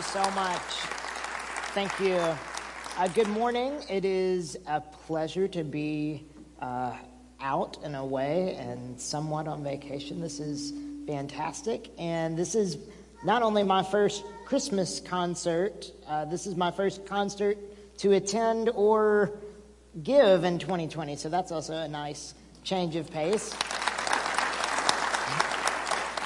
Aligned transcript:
you 0.00 0.04
so 0.04 0.30
much. 0.30 0.62
Thank 1.74 2.00
you. 2.00 2.14
Uh, 2.14 3.08
good 3.08 3.28
morning. 3.28 3.82
It 3.90 4.06
is 4.06 4.56
a 4.66 4.80
pleasure 4.80 5.46
to 5.48 5.62
be 5.62 6.24
uh, 6.62 6.96
out 7.38 7.76
and 7.84 7.94
away 7.94 8.56
and 8.58 8.98
somewhat 8.98 9.46
on 9.46 9.62
vacation. 9.62 10.18
This 10.22 10.40
is 10.40 10.72
fantastic. 11.06 11.90
And 11.98 12.34
this 12.34 12.54
is 12.54 12.78
not 13.24 13.42
only 13.42 13.62
my 13.62 13.82
first 13.82 14.24
Christmas 14.46 15.00
concert, 15.00 15.92
uh, 16.06 16.24
this 16.24 16.46
is 16.46 16.56
my 16.56 16.70
first 16.70 17.04
concert 17.04 17.58
to 17.98 18.12
attend 18.12 18.70
or 18.70 19.32
give 20.02 20.44
in 20.44 20.58
2020. 20.58 21.16
So 21.16 21.28
that's 21.28 21.52
also 21.52 21.76
a 21.76 21.88
nice 21.88 22.32
change 22.64 22.96
of 22.96 23.10
pace. 23.10 23.54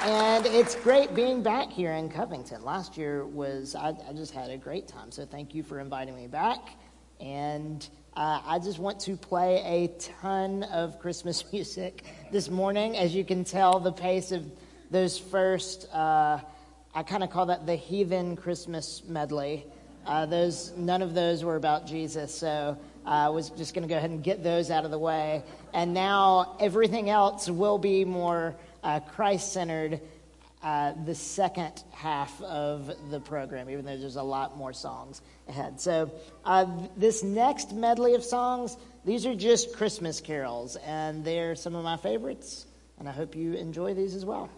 And 0.07 0.45
it's 0.45 0.75
great 0.75 1.15
being 1.15 1.41
back 1.41 1.71
here 1.71 1.91
in 1.93 2.09
Covington. 2.09 2.63
Last 2.63 2.95
year 2.95 3.25
was, 3.25 3.73
I, 3.73 3.87
I 4.07 4.13
just 4.13 4.35
had 4.35 4.51
a 4.51 4.57
great 4.57 4.87
time. 4.87 5.09
So 5.09 5.25
thank 5.25 5.55
you 5.55 5.63
for 5.63 5.79
inviting 5.79 6.15
me 6.15 6.27
back. 6.27 6.59
And 7.19 7.89
uh, 8.15 8.39
I 8.45 8.59
just 8.59 8.77
want 8.77 8.99
to 8.99 9.17
play 9.17 9.63
a 9.65 9.87
ton 9.99 10.61
of 10.61 10.99
Christmas 10.99 11.43
music 11.51 12.03
this 12.31 12.51
morning. 12.51 12.95
As 12.95 13.15
you 13.15 13.25
can 13.25 13.43
tell, 13.43 13.79
the 13.79 13.91
pace 13.91 14.31
of 14.31 14.45
those 14.91 15.17
first, 15.17 15.91
uh, 15.91 16.37
I 16.93 17.01
kind 17.01 17.23
of 17.23 17.31
call 17.31 17.47
that 17.47 17.65
the 17.65 17.75
heathen 17.75 18.35
Christmas 18.35 19.01
medley. 19.07 19.65
Uh, 20.05 20.27
those, 20.27 20.71
none 20.77 21.01
of 21.01 21.15
those 21.15 21.43
were 21.43 21.55
about 21.55 21.87
Jesus. 21.87 22.31
So 22.31 22.77
uh, 23.07 23.09
I 23.09 23.29
was 23.29 23.49
just 23.49 23.73
going 23.73 23.87
to 23.87 23.91
go 23.91 23.97
ahead 23.97 24.11
and 24.11 24.23
get 24.23 24.43
those 24.43 24.69
out 24.69 24.85
of 24.85 24.91
the 24.91 24.99
way. 24.99 25.41
And 25.73 25.95
now 25.95 26.57
everything 26.59 27.09
else 27.09 27.49
will 27.49 27.79
be 27.79 28.05
more 28.05 28.55
uh, 28.85 28.99
Christ 28.99 29.51
centered 29.51 29.99
uh, 30.63 30.93
the 31.05 31.15
second 31.15 31.83
half 31.91 32.41
of 32.43 32.91
the 33.09 33.19
program, 33.19 33.69
even 33.69 33.83
though 33.83 33.97
there's 33.97 34.15
a 34.15 34.23
lot 34.23 34.57
more 34.57 34.73
songs 34.73 35.21
ahead. 35.49 35.81
So, 35.81 36.11
uh, 36.45 36.65
this 36.95 37.23
next 37.23 37.73
medley 37.73 38.13
of 38.13 38.23
songs, 38.23 38.77
these 39.03 39.25
are 39.25 39.35
just 39.35 39.75
Christmas 39.75 40.21
carols, 40.21 40.75
and 40.77 41.25
they're 41.25 41.55
some 41.55 41.75
of 41.75 41.83
my 41.83 41.97
favorites, 41.97 42.67
and 42.99 43.09
I 43.09 43.11
hope 43.11 43.35
you 43.35 43.53
enjoy 43.53 43.95
these 43.95 44.15
as 44.15 44.23
well. 44.23 44.49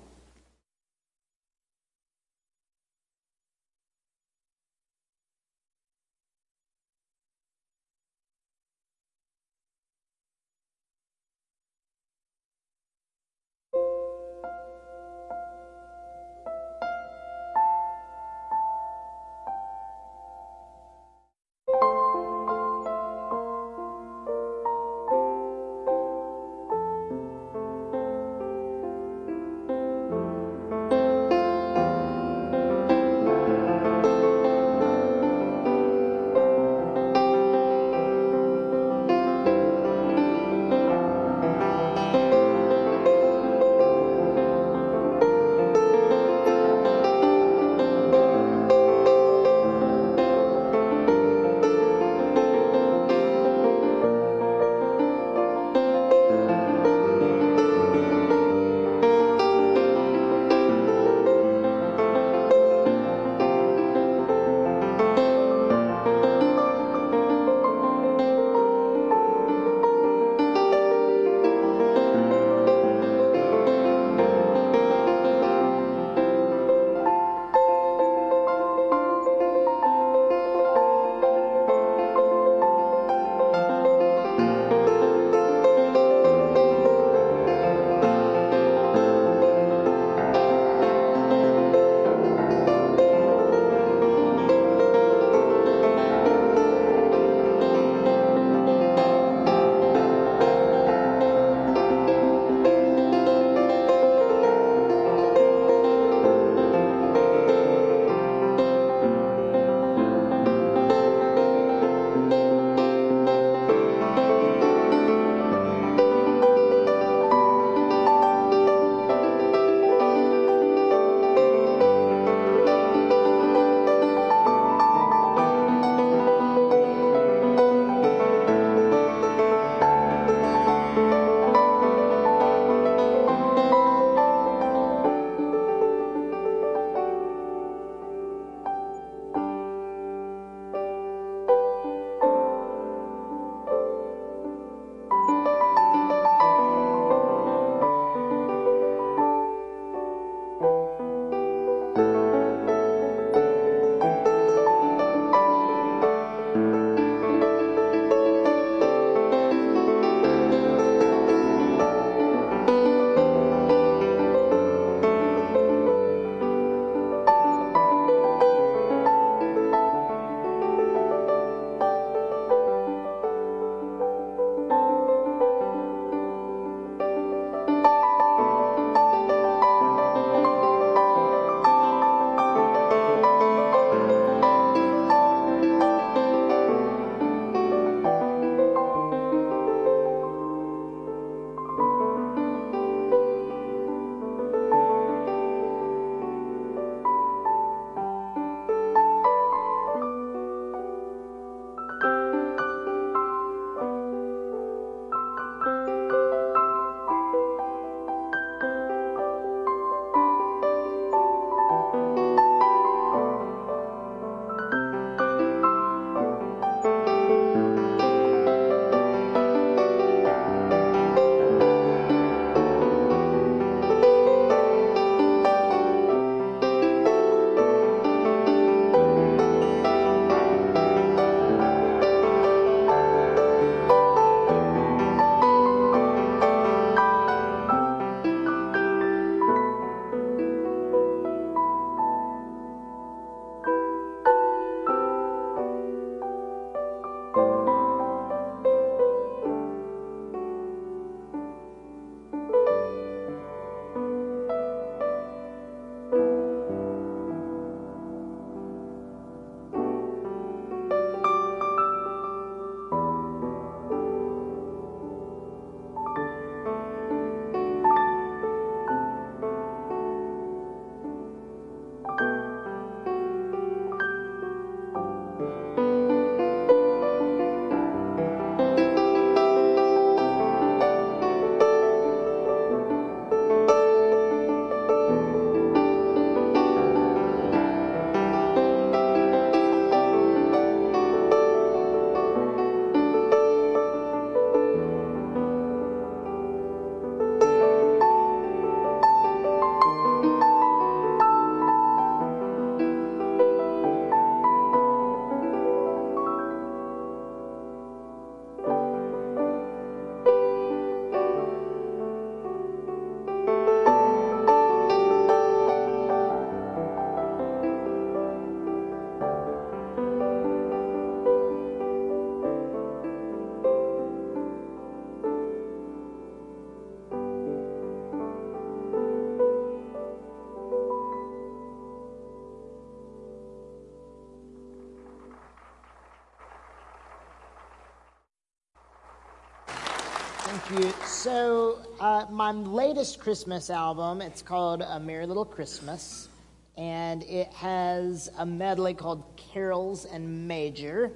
So, 341.18 341.80
uh, 342.00 342.28
my 342.30 342.52
latest 342.52 343.20
Christmas 343.20 343.72
album, 343.72 344.22
it's 344.22 344.44
called 344.44 344.84
A 344.84 345.00
Merry 345.00 345.26
Little 345.26 345.46
Christmas, 345.46 346.30
and 346.78 347.24
it 347.24 347.52
has 347.54 348.30
a 348.38 348.46
medley 348.46 348.94
called 348.94 349.24
Carols 349.36 350.06
and 350.06 350.48
Major. 350.48 351.12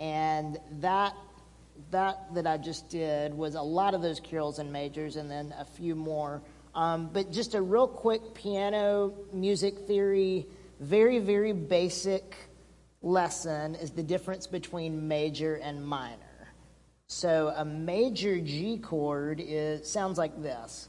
And 0.00 0.58
that 0.80 1.14
that 1.92 2.34
that 2.34 2.48
I 2.48 2.56
just 2.56 2.88
did 2.88 3.32
was 3.32 3.54
a 3.54 3.62
lot 3.62 3.94
of 3.94 4.02
those 4.02 4.18
carols 4.18 4.58
and 4.58 4.72
majors, 4.72 5.14
and 5.14 5.30
then 5.30 5.54
a 5.56 5.64
few 5.64 5.94
more. 5.94 6.42
Um, 6.74 7.08
but 7.12 7.30
just 7.30 7.54
a 7.54 7.62
real 7.62 7.86
quick 7.86 8.34
piano 8.34 9.14
music 9.32 9.86
theory, 9.86 10.48
very 10.80 11.20
very 11.20 11.52
basic 11.52 12.34
lesson 13.02 13.76
is 13.76 13.92
the 13.92 14.02
difference 14.02 14.48
between 14.48 15.06
major 15.06 15.54
and 15.54 15.86
minor. 15.86 16.25
So 17.08 17.54
a 17.56 17.64
major 17.64 18.40
G 18.40 18.78
chord 18.78 19.40
is 19.40 19.88
sounds 19.88 20.18
like 20.18 20.42
this. 20.42 20.88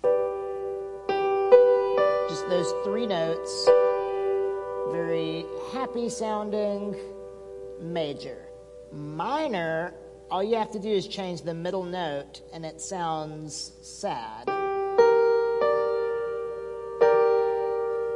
Just 2.28 2.50
those 2.50 2.74
three 2.84 3.06
notes, 3.06 3.70
very 4.92 5.46
happy 5.72 6.10
sounding 6.10 6.96
major. 7.80 8.48
Minor, 8.92 9.94
all 10.32 10.44
you 10.44 10.56
have 10.56 10.72
to 10.72 10.80
do 10.80 10.90
is 10.90 11.08
change 11.08 11.44
the 11.44 11.54
middle 11.54 11.84
note 11.84 12.42
and 12.52 12.66
it 12.66 12.82
sounds 12.82 13.74
sad. 13.84 14.48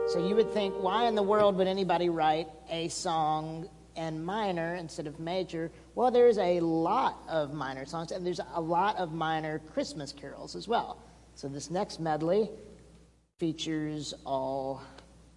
So 0.07 0.27
you 0.27 0.35
would 0.35 0.51
think, 0.51 0.73
why 0.81 1.05
in 1.05 1.13
the 1.13 1.23
world 1.23 1.55
would 1.57 1.67
anybody 1.67 2.09
write 2.09 2.47
a 2.69 2.87
song 2.87 3.69
and 3.95 4.25
minor 4.25 4.75
instead 4.75 5.07
of 5.07 5.19
major? 5.19 5.71
Well, 5.95 6.11
there's 6.11 6.37
a 6.37 6.59
lot 6.59 7.23
of 7.27 7.53
minor 7.53 7.85
songs, 7.85 8.11
and 8.11 8.25
there's 8.25 8.39
a 8.53 8.61
lot 8.61 8.97
of 8.97 9.13
minor 9.13 9.59
Christmas 9.59 10.11
carols 10.11 10.55
as 10.55 10.67
well. 10.67 10.97
So 11.35 11.47
this 11.47 11.69
next 11.69 11.99
medley 11.99 12.49
features 13.37 14.13
all 14.25 14.81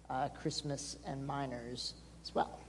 uh, 0.09 0.29
Christmas 0.29 0.97
and 1.05 1.25
minors 1.25 1.95
as 2.23 2.35
well. 2.35 2.59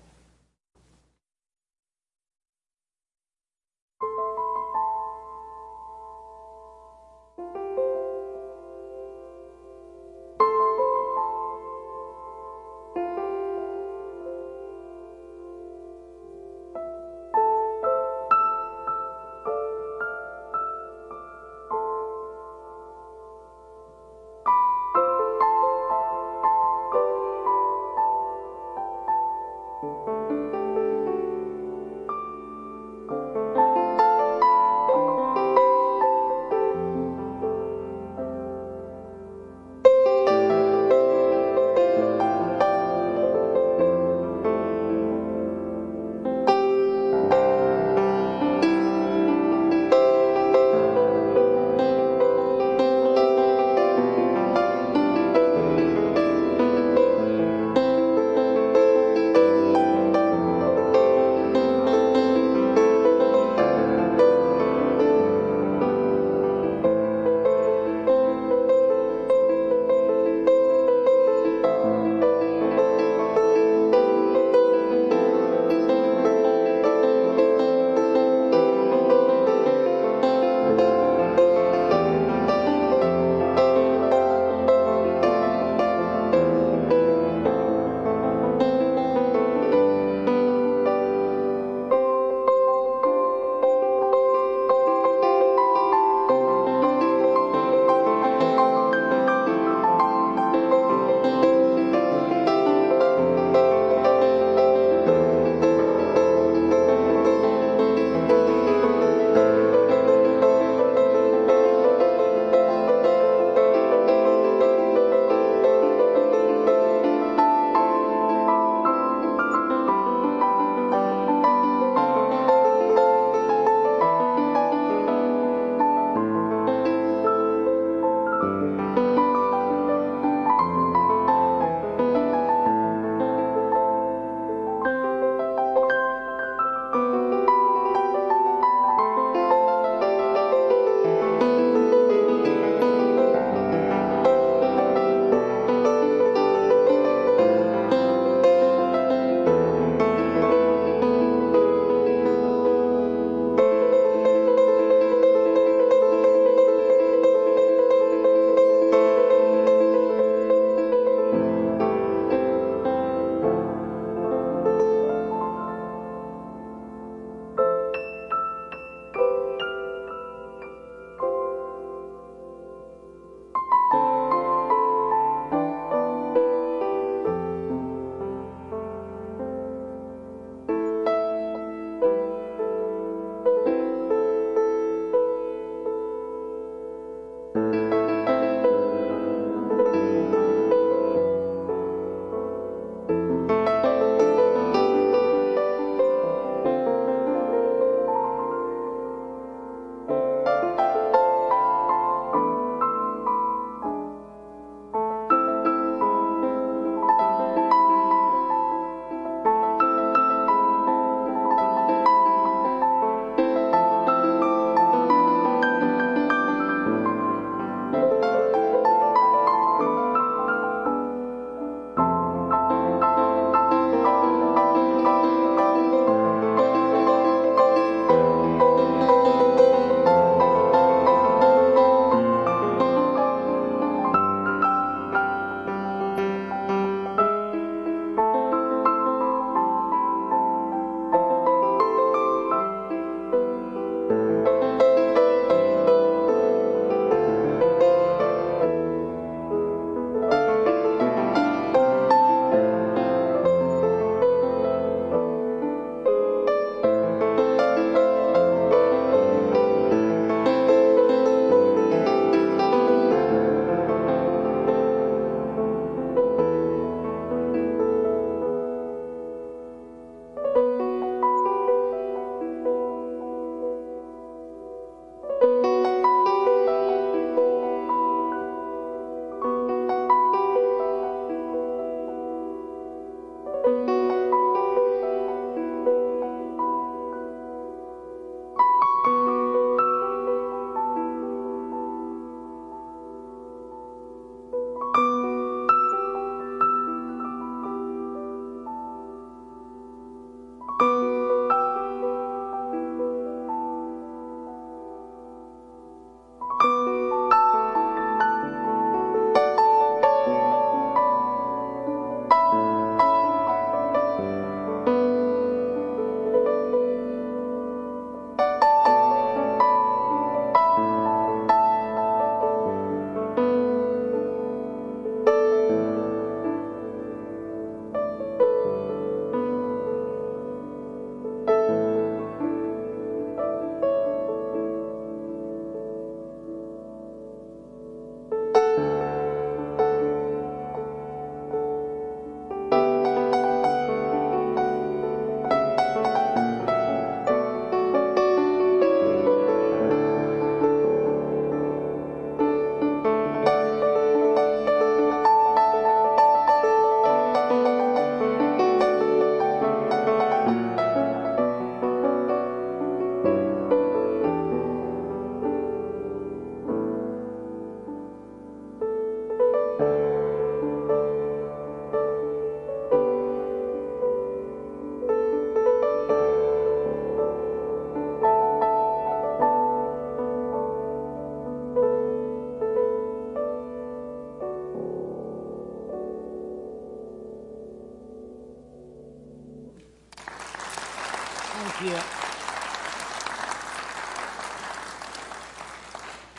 Thank 391.59 391.91
you. 391.91 391.99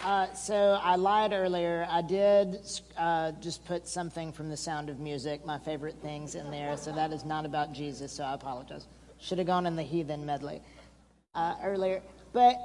Uh, 0.08 0.32
so 0.36 0.80
I 0.82 0.96
lied 0.96 1.34
earlier. 1.34 1.88
I 1.90 2.04
did 2.04 2.60
uh, 2.96 3.32
just 3.42 3.66
put 3.66 3.88
something 3.88 4.32
from 4.32 4.50
The 4.50 4.58
Sound 4.58 4.90
of 4.90 5.00
Music, 5.00 5.44
my 5.44 5.58
favorite 5.58 5.96
things, 6.04 6.36
in 6.36 6.52
there. 6.52 6.78
So 6.78 6.92
that 6.92 7.12
is 7.12 7.26
not 7.26 7.46
about 7.46 7.74
Jesus. 7.74 8.12
So 8.12 8.24
I 8.24 8.36
apologize. 8.36 8.88
Should 9.20 9.40
have 9.40 9.48
gone 9.48 9.66
in 9.66 9.76
the 9.76 9.82
heathen 9.82 10.24
medley 10.24 10.62
uh, 11.34 11.56
earlier. 11.64 12.04
But 12.32 12.58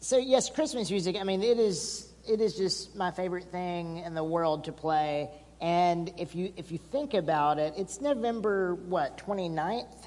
so 0.00 0.16
yes, 0.16 0.48
Christmas 0.48 0.90
music. 0.90 1.16
I 1.20 1.24
mean, 1.24 1.42
it 1.42 1.58
is 1.58 2.10
it 2.26 2.40
is 2.40 2.56
just 2.56 2.96
my 2.96 3.10
favorite 3.10 3.52
thing 3.52 3.98
in 3.98 4.14
the 4.14 4.24
world 4.24 4.64
to 4.64 4.72
play. 4.72 5.28
And 5.60 6.10
if 6.16 6.34
you 6.34 6.54
if 6.56 6.72
you 6.72 6.78
think 6.78 7.12
about 7.12 7.58
it, 7.58 7.74
it's 7.76 8.00
November 8.00 8.76
what 8.76 9.18
29th, 9.18 10.06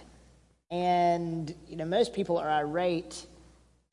and 0.71 1.53
you 1.67 1.75
know 1.75 1.85
most 1.85 2.13
people 2.13 2.37
are 2.37 2.49
irate 2.49 3.27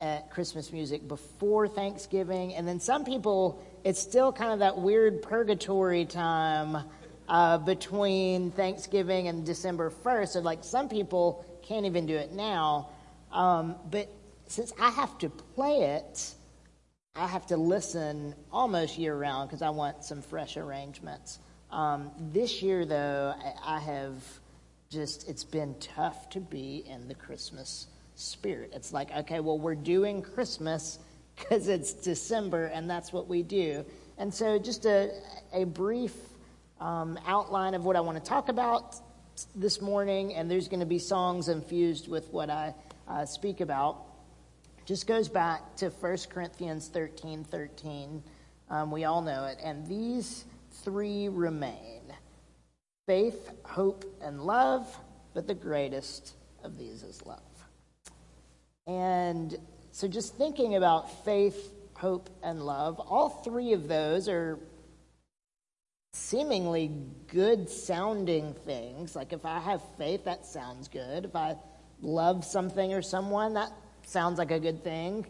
at 0.01 0.29
Christmas 0.29 0.71
music 0.71 1.07
before 1.07 1.67
Thanksgiving, 1.67 2.55
and 2.55 2.67
then 2.67 2.79
some 2.79 3.05
people 3.05 3.63
it's 3.83 3.99
still 3.99 4.31
kind 4.31 4.53
of 4.53 4.59
that 4.59 4.77
weird 4.77 5.21
purgatory 5.21 6.05
time 6.05 6.77
uh, 7.27 7.57
between 7.57 8.51
Thanksgiving 8.51 9.27
and 9.27 9.45
December 9.45 9.89
1st. 9.89 10.27
So 10.29 10.39
like 10.39 10.63
some 10.63 10.89
people 10.89 11.45
can't 11.61 11.85
even 11.85 12.05
do 12.05 12.15
it 12.15 12.31
now, 12.31 12.89
um, 13.31 13.75
but 13.89 14.09
since 14.47 14.73
I 14.79 14.89
have 14.89 15.17
to 15.19 15.29
play 15.29 15.97
it, 15.97 16.33
I 17.15 17.27
have 17.27 17.45
to 17.47 17.57
listen 17.57 18.35
almost 18.51 18.97
year 18.97 19.15
round 19.15 19.49
because 19.49 19.61
I 19.61 19.69
want 19.69 20.03
some 20.03 20.21
fresh 20.21 20.57
arrangements. 20.57 21.39
Um, 21.71 22.11
this 22.31 22.61
year, 22.61 22.85
though, 22.85 23.33
I, 23.37 23.77
I 23.77 23.79
have 23.79 24.23
just, 24.93 25.27
it's 25.27 25.43
been 25.43 25.75
tough 25.79 26.29
to 26.29 26.39
be 26.39 26.85
in 26.87 27.07
the 27.07 27.15
Christmas 27.15 27.87
spirit. 28.15 28.71
It's 28.73 28.93
like, 28.93 29.11
okay, 29.11 29.39
well, 29.39 29.57
we're 29.57 29.75
doing 29.75 30.21
Christmas 30.21 30.99
because 31.35 31.67
it's 31.67 31.93
December 31.93 32.65
and 32.65 32.89
that's 32.89 33.11
what 33.11 33.27
we 33.27 33.41
do. 33.43 33.83
And 34.17 34.31
so, 34.31 34.59
just 34.59 34.85
a, 34.85 35.09
a 35.51 35.63
brief 35.65 36.13
um, 36.79 37.17
outline 37.25 37.73
of 37.73 37.83
what 37.83 37.95
I 37.95 38.01
want 38.01 38.23
to 38.23 38.23
talk 38.23 38.49
about 38.49 38.95
this 39.55 39.81
morning, 39.81 40.35
and 40.35 40.49
there's 40.49 40.67
going 40.67 40.81
to 40.81 40.85
be 40.85 40.99
songs 40.99 41.49
infused 41.49 42.07
with 42.07 42.31
what 42.31 42.51
I 42.51 42.75
uh, 43.07 43.25
speak 43.25 43.61
about. 43.61 44.03
Just 44.85 45.07
goes 45.07 45.27
back 45.27 45.75
to 45.77 45.89
1 45.89 46.17
Corinthians 46.29 46.89
13 46.89 47.43
13. 47.43 48.23
Um, 48.69 48.91
we 48.91 49.05
all 49.05 49.21
know 49.21 49.45
it. 49.45 49.57
And 49.63 49.87
these 49.87 50.45
three 50.83 51.29
remain 51.29 52.01
faith, 53.05 53.49
hope, 53.63 54.05
and 54.21 54.41
love, 54.41 54.97
but 55.33 55.47
the 55.47 55.53
greatest 55.53 56.33
of 56.63 56.77
these 56.77 57.03
is 57.03 57.25
love. 57.25 57.39
And 58.87 59.55
so, 59.91 60.07
just 60.07 60.35
thinking 60.35 60.75
about 60.75 61.23
faith, 61.23 61.71
hope, 61.95 62.29
and 62.41 62.63
love, 62.63 62.99
all 62.99 63.29
three 63.29 63.73
of 63.73 63.87
those 63.87 64.27
are 64.27 64.59
seemingly 66.13 66.91
good 67.27 67.69
sounding 67.69 68.53
things. 68.65 69.15
Like 69.15 69.33
if 69.33 69.45
I 69.45 69.59
have 69.59 69.81
faith, 69.97 70.25
that 70.25 70.45
sounds 70.45 70.87
good. 70.87 71.25
If 71.25 71.35
I 71.35 71.55
love 72.01 72.45
something 72.45 72.93
or 72.93 73.01
someone, 73.01 73.53
that 73.55 73.71
sounds 74.05 74.37
like 74.37 74.51
a 74.51 74.59
good 74.59 74.83
thing. 74.83 75.25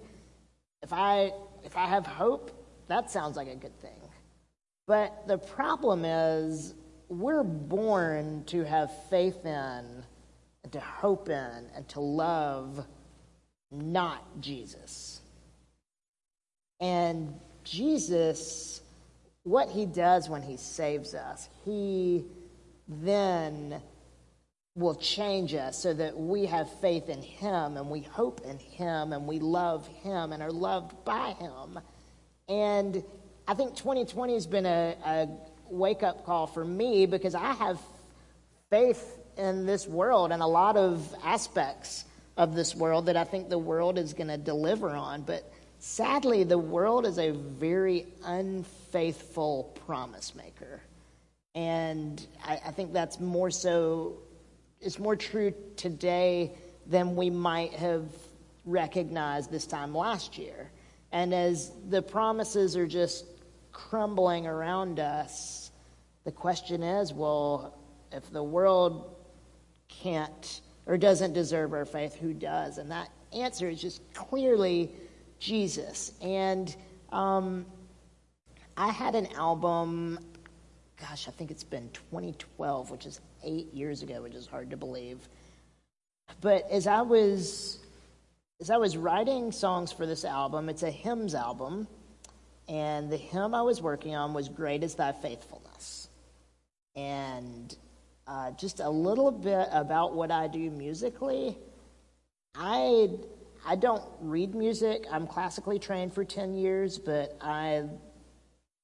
If 0.82 0.92
I 0.94 1.32
if 1.64 1.78
I 1.78 1.86
have 1.86 2.06
hope, 2.06 2.52
that 2.88 3.10
sounds 3.10 3.38
like 3.38 3.48
a 3.48 3.56
good 3.56 3.78
thing. 3.80 3.92
But 4.86 5.28
the 5.28 5.38
problem 5.38 6.04
is, 6.04 6.74
we're 7.14 7.44
born 7.44 8.44
to 8.48 8.64
have 8.64 8.92
faith 9.10 9.46
in, 9.46 10.04
and 10.64 10.72
to 10.72 10.80
hope 10.80 11.30
in, 11.30 11.70
and 11.76 11.88
to 11.90 12.00
love 12.00 12.86
not 13.72 14.42
Jesus. 14.42 15.22
And 16.80 17.34
Jesus, 17.64 18.82
what 19.44 19.70
he 19.70 19.86
does 19.86 20.30
when 20.30 20.42
he 20.42 20.58
saves 20.58 21.14
us, 21.14 21.50
he 21.66 22.26
then 22.88 23.82
will 24.76 24.96
change 24.96 25.54
us 25.54 25.78
so 25.78 25.94
that 25.94 26.18
we 26.18 26.46
have 26.46 26.70
faith 26.80 27.08
in 27.08 27.22
him 27.22 27.78
and 27.78 27.90
we 27.90 28.02
hope 28.02 28.42
in 28.42 28.58
him 28.58 29.14
and 29.14 29.28
we 29.28 29.40
love 29.40 29.88
him 29.88 30.34
and 30.34 30.42
are 30.42 30.52
loved 30.52 31.06
by 31.06 31.30
him. 31.40 31.80
And 32.50 33.04
I 33.48 33.54
think 33.54 33.76
2020 33.76 34.34
has 34.34 34.48
been 34.48 34.66
a, 34.66 34.96
a 35.06 35.28
wake 35.74 36.04
up 36.04 36.26
call 36.26 36.48
for 36.48 36.64
me 36.64 37.06
because 37.06 37.36
I 37.36 37.54
have 37.54 37.80
faith 38.70 39.20
in 39.38 39.66
this 39.66 39.88
world 39.88 40.32
and 40.32 40.42
a 40.42 40.48
lot 40.48 40.78
of 40.78 41.14
aspects 41.24 42.06
of 42.38 42.56
this 42.56 42.76
world 42.76 43.08
that 43.08 43.18
I 43.18 43.24
think 43.24 43.50
the 43.50 43.58
world 43.58 43.98
is 43.98 44.14
going 44.14 44.28
to 44.28 44.38
deliver 44.38 44.90
on. 44.90 45.22
But 45.22 45.52
sadly, 45.80 46.44
the 46.44 46.58
world 46.58 47.06
is 47.06 47.20
a 47.20 47.32
very 47.32 48.08
unfaithful 48.24 49.76
promise 49.86 50.34
maker. 50.36 50.82
And 51.56 52.26
I, 52.44 52.60
I 52.66 52.72
think 52.72 52.94
that's 52.94 53.20
more 53.20 53.52
so, 53.52 54.18
it's 54.82 54.98
more 54.98 55.16
true 55.16 55.54
today 55.76 56.52
than 56.88 57.16
we 57.16 57.30
might 57.30 57.74
have 57.74 58.06
recognized 58.66 59.52
this 59.52 59.68
time 59.68 59.94
last 59.94 60.38
year. 60.38 60.72
And 61.12 61.34
as 61.34 61.72
the 61.90 62.02
promises 62.02 62.76
are 62.76 62.88
just 62.88 63.26
crumbling 63.72 64.48
around 64.48 65.00
us, 65.00 65.63
the 66.24 66.32
question 66.32 66.84
is 66.84 67.14
well, 67.14 67.78
if 68.12 68.32
the 68.32 68.44
world 68.44 69.16
can't 69.88 70.62
or 70.86 70.98
doesn't 70.98 71.34
deserve 71.34 71.74
our 71.74 71.86
faith, 71.86 72.16
who 72.16 72.34
does? 72.34 72.78
And 72.78 72.92
that 72.92 73.10
answer 73.34 73.70
is 73.70 73.82
just 73.82 74.02
clearly 74.14 74.92
Jesus. 75.40 76.14
And 76.22 76.76
um, 77.12 77.66
I 78.78 78.90
had 78.90 79.16
an 79.16 79.28
album, 79.36 80.20
gosh, 81.00 81.28
I 81.28 81.32
think 81.32 81.52
it's 81.52 81.64
been 81.64 81.90
2012, 82.12 82.92
which 82.92 83.06
is 83.06 83.22
eight 83.44 83.74
years 83.74 84.04
ago, 84.04 84.22
which 84.24 84.36
is 84.36 84.48
hard 84.48 84.70
to 84.72 84.78
believe. 84.78 85.28
But 86.42 86.70
as 86.72 86.88
I 86.88 87.02
was 87.02 87.80
as 88.62 88.70
I 88.70 88.78
was 88.78 88.96
writing 88.96 89.52
songs 89.52 89.92
for 89.92 90.06
this 90.06 90.24
album, 90.24 90.70
it's 90.70 90.84
a 90.84 90.92
hymns 90.92 91.36
album. 91.36 91.88
And 92.70 93.12
the 93.12 93.18
hymn 93.18 93.54
I 93.54 93.62
was 93.62 93.82
working 93.82 94.16
on 94.16 94.34
was 94.34 94.48
Great 94.48 94.84
is 94.84 94.96
Thy 94.96 95.12
Faithfulness. 95.12 96.08
And 96.96 97.76
uh, 98.28 98.52
just 98.52 98.80
a 98.80 98.90
little 98.90 99.32
bit 99.32 99.68
about 99.72 100.14
what 100.14 100.32
I 100.32 100.48
do 100.48 100.70
musically. 100.70 101.58
I, 102.56 103.10
I 103.66 103.76
don't 103.76 104.04
read 104.22 104.56
music. 104.56 105.06
I'm 105.12 105.28
classically 105.28 105.80
trained 105.80 106.14
for 106.14 106.24
10 106.24 106.54
years, 106.54 107.00
but 107.00 107.38
I 107.42 107.84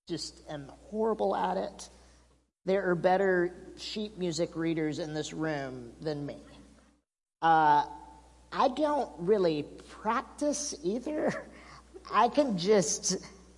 just 0.07 0.41
am 0.49 0.71
horrible 0.89 1.35
at 1.35 1.57
it. 1.57 1.89
There 2.65 2.89
are 2.89 2.95
better 2.95 3.55
sheet 3.77 4.17
music 4.17 4.55
readers 4.55 4.99
in 4.99 5.13
this 5.13 5.33
room 5.33 5.91
than 6.01 6.25
me. 6.25 6.37
Uh, 7.41 7.85
I 8.51 8.67
don't 8.69 9.09
really 9.19 9.63
practice 10.01 10.75
either. 10.83 11.47
I 12.11 12.27
can 12.27 12.57
just 12.57 13.17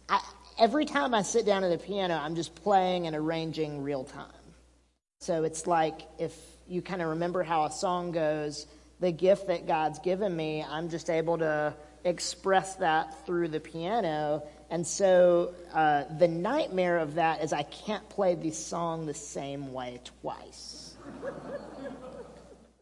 I, 0.10 0.22
every 0.60 0.86
time 0.86 1.14
I 1.14 1.22
sit 1.22 1.46
down 1.46 1.64
at 1.64 1.70
the 1.70 1.78
piano, 1.78 2.16
I'm 2.16 2.36
just 2.36 2.54
playing 2.54 3.08
and 3.08 3.16
arranging 3.16 3.82
real 3.82 4.04
time. 4.04 4.41
So 5.22 5.44
it's 5.44 5.68
like 5.68 6.02
if 6.18 6.36
you 6.68 6.82
kind 6.82 7.00
of 7.00 7.10
remember 7.10 7.44
how 7.44 7.66
a 7.66 7.72
song 7.72 8.12
goes, 8.12 8.66
the 9.00 9.12
gift 9.12 9.50
that 9.50 9.68
God's 9.68 10.00
given 10.00 10.36
me, 10.36 10.66
I'm 10.68 10.90
just 10.90 11.12
able 11.12 11.38
to 11.38 11.76
express 12.04 12.78
that 12.78 13.24
through 13.28 13.50
the 13.50 13.60
piano. 13.60 14.42
And 14.72 14.86
so 14.86 15.54
uh, 15.76 16.06
the 16.18 16.28
nightmare 16.28 16.98
of 16.98 17.16
that 17.16 17.44
is 17.44 17.54
I 17.54 17.62
can't 17.62 18.10
play 18.10 18.34
the 18.34 18.50
song 18.50 19.06
the 19.06 19.14
same 19.14 19.72
way 19.74 20.02
twice. 20.24 20.96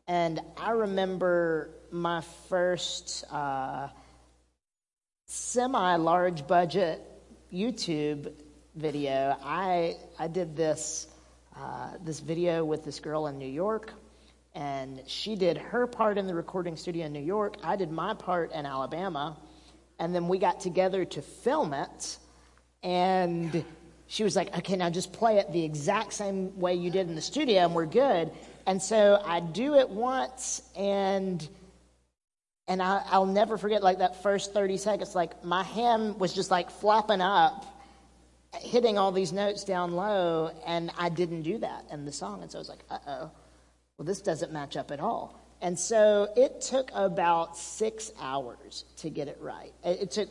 and 0.08 0.40
I 0.56 0.72
remember 0.72 1.72
my 1.92 2.22
first 2.48 3.26
uh, 3.34 3.90
semi 5.26 5.98
large 5.98 6.48
budget 6.48 7.02
YouTube 7.52 8.32
video, 8.78 9.36
I, 9.44 9.98
I 10.18 10.30
did 10.30 10.56
this, 10.56 11.08
uh, 11.60 11.90
this 12.04 12.20
video 12.22 12.64
with 12.64 12.86
this 12.86 13.00
girl 13.00 13.28
in 13.28 13.38
New 13.38 13.48
York, 13.48 13.94
and 14.56 15.02
she 15.08 15.36
did 15.36 15.58
her 15.58 15.88
part 15.88 16.18
in 16.18 16.26
the 16.26 16.34
recording 16.34 16.78
studio 16.78 17.06
in 17.06 17.14
New 17.14 17.20
York. 17.20 17.58
I 17.64 17.76
did 17.76 17.92
my 17.92 18.14
part 18.14 18.54
in 18.54 18.66
Alabama, 18.66 19.36
and 20.00 20.16
then 20.16 20.28
we 20.28 20.38
got 20.38 20.62
together 20.62 21.04
to 21.04 21.22
film 21.22 21.74
it, 21.74 22.18
and 22.82 23.66
she 24.08 24.24
was 24.24 24.36
like, 24.36 24.58
okay, 24.58 24.78
now 24.78 24.90
just 24.90 25.12
play 25.12 25.38
it 25.38 25.52
the 25.52 25.64
exact 25.64 26.14
same 26.14 26.58
way 26.58 26.76
you 26.76 26.92
did 26.92 27.10
in 27.10 27.16
the 27.16 27.22
studio, 27.22 27.60
and 27.60 27.76
we're 27.76 27.86
good. 27.86 28.32
And 28.66 28.82
so 28.82 29.22
I 29.26 29.42
do 29.42 29.76
it 29.76 29.90
once, 29.90 30.62
and 30.78 31.46
and 32.70 32.82
I, 32.84 33.18
will 33.18 33.26
never 33.26 33.58
forget 33.58 33.84
like 33.84 33.98
that 33.98 34.22
first 34.22 34.54
30 34.54 34.78
seconds. 34.78 35.16
Like 35.16 35.44
my 35.44 35.64
hand 35.64 36.20
was 36.20 36.34
just 36.34 36.52
like 36.52 36.70
flopping 36.70 37.20
up, 37.20 37.66
hitting 38.54 38.98
all 38.98 39.12
these 39.12 39.32
notes 39.32 39.64
down 39.64 39.94
low, 39.94 40.52
and 40.66 40.92
I 40.98 41.10
didn't 41.10 41.44
do 41.44 41.58
that 41.60 41.86
in 41.92 42.06
the 42.06 42.12
song. 42.12 42.42
And 42.42 42.52
so 42.52 42.58
I 42.58 42.62
was 42.62 42.70
like, 42.70 42.84
uh 42.90 42.98
oh, 43.08 43.32
well, 43.98 44.06
this 44.06 44.22
doesn't 44.22 44.52
match 44.52 44.78
up 44.78 44.92
at 44.92 45.00
all. 45.00 45.40
And 45.62 45.78
so 45.78 46.30
it 46.38 46.62
took 46.62 46.90
about 46.94 47.58
six 47.58 48.12
hours 48.20 48.86
to 48.98 49.10
get 49.10 49.28
it 49.28 49.38
right. 49.42 49.74
It 49.84 50.10
took 50.12 50.30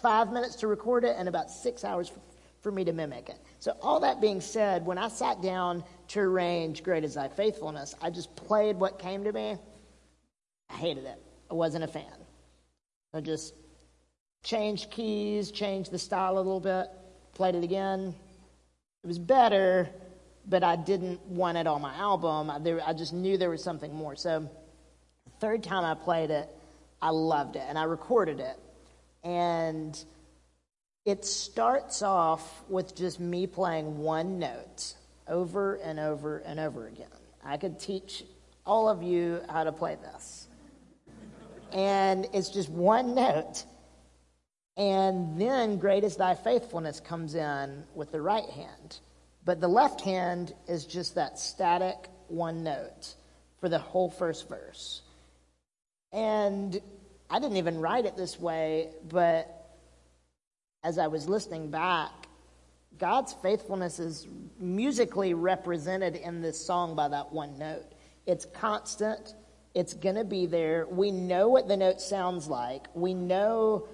five 0.00 0.32
minutes 0.32 0.56
to 0.56 0.68
record 0.68 1.04
it 1.04 1.16
and 1.18 1.28
about 1.28 1.50
six 1.50 1.84
hours 1.84 2.08
for, 2.08 2.20
for 2.60 2.72
me 2.72 2.84
to 2.84 2.92
mimic 2.92 3.28
it. 3.28 3.38
So, 3.58 3.76
all 3.82 4.00
that 4.00 4.20
being 4.20 4.40
said, 4.40 4.86
when 4.86 4.98
I 4.98 5.08
sat 5.08 5.42
down 5.42 5.84
to 6.08 6.20
arrange 6.20 6.82
Great 6.82 7.04
is 7.04 7.14
Thy 7.14 7.28
Faithfulness, 7.28 7.94
I 8.00 8.10
just 8.10 8.34
played 8.36 8.76
what 8.76 8.98
came 8.98 9.24
to 9.24 9.32
me. 9.32 9.56
I 10.70 10.74
hated 10.74 11.04
it. 11.04 11.20
I 11.50 11.54
wasn't 11.54 11.84
a 11.84 11.88
fan. 11.88 12.04
I 13.14 13.20
just 13.20 13.54
changed 14.42 14.90
keys, 14.90 15.50
changed 15.50 15.90
the 15.90 15.98
style 15.98 16.34
a 16.34 16.38
little 16.38 16.60
bit, 16.60 16.88
played 17.34 17.54
it 17.54 17.64
again. 17.64 18.14
It 19.04 19.06
was 19.06 19.18
better, 19.18 19.88
but 20.48 20.62
I 20.62 20.76
didn't 20.76 21.24
want 21.26 21.58
it 21.58 21.66
on 21.66 21.80
my 21.80 21.94
album. 21.94 22.50
I, 22.50 22.58
there, 22.58 22.80
I 22.86 22.92
just 22.92 23.12
knew 23.12 23.36
there 23.36 23.50
was 23.50 23.62
something 23.62 23.94
more. 23.94 24.16
So, 24.16 24.48
third 25.40 25.62
time 25.62 25.84
I 25.84 25.94
played 25.94 26.30
it, 26.30 26.48
I 27.00 27.10
loved 27.10 27.56
it, 27.56 27.64
and 27.68 27.78
I 27.78 27.84
recorded 27.84 28.40
it. 28.40 28.58
And 29.24 30.02
it 31.04 31.24
starts 31.24 32.02
off 32.02 32.62
with 32.68 32.94
just 32.94 33.18
me 33.18 33.46
playing 33.46 33.98
one 33.98 34.38
note 34.38 34.94
over 35.26 35.74
and 35.76 35.98
over 35.98 36.38
and 36.38 36.60
over 36.60 36.86
again. 36.86 37.08
I 37.44 37.56
could 37.56 37.80
teach 37.80 38.24
all 38.64 38.88
of 38.88 39.02
you 39.02 39.40
how 39.48 39.64
to 39.64 39.72
play 39.72 39.96
this. 39.96 40.46
And 41.72 42.26
it's 42.32 42.50
just 42.50 42.68
one 42.68 43.14
note. 43.16 43.64
And 44.82 45.40
then 45.40 45.78
Great 45.78 46.02
is 46.02 46.16
Thy 46.16 46.34
Faithfulness 46.34 46.98
comes 46.98 47.36
in 47.36 47.84
with 47.94 48.10
the 48.10 48.20
right 48.20 48.50
hand. 48.50 48.98
But 49.44 49.60
the 49.60 49.68
left 49.68 50.00
hand 50.00 50.54
is 50.66 50.86
just 50.86 51.14
that 51.14 51.38
static 51.38 52.08
one 52.26 52.64
note 52.64 53.14
for 53.60 53.68
the 53.68 53.78
whole 53.78 54.10
first 54.10 54.48
verse. 54.48 55.02
And 56.12 56.80
I 57.30 57.38
didn't 57.38 57.58
even 57.58 57.78
write 57.78 58.06
it 58.06 58.16
this 58.16 58.40
way, 58.40 58.88
but 59.08 59.68
as 60.82 60.98
I 60.98 61.06
was 61.06 61.28
listening 61.28 61.70
back, 61.70 62.10
God's 62.98 63.34
faithfulness 63.34 64.00
is 64.00 64.26
musically 64.58 65.32
represented 65.32 66.16
in 66.16 66.42
this 66.42 66.58
song 66.58 66.96
by 66.96 67.06
that 67.06 67.32
one 67.32 67.56
note. 67.56 67.86
It's 68.26 68.46
constant, 68.46 69.36
it's 69.74 69.94
going 69.94 70.16
to 70.16 70.24
be 70.24 70.46
there. 70.46 70.88
We 70.90 71.12
know 71.12 71.50
what 71.50 71.68
the 71.68 71.76
note 71.76 72.00
sounds 72.00 72.48
like. 72.48 72.88
We 72.94 73.14
know 73.14 73.86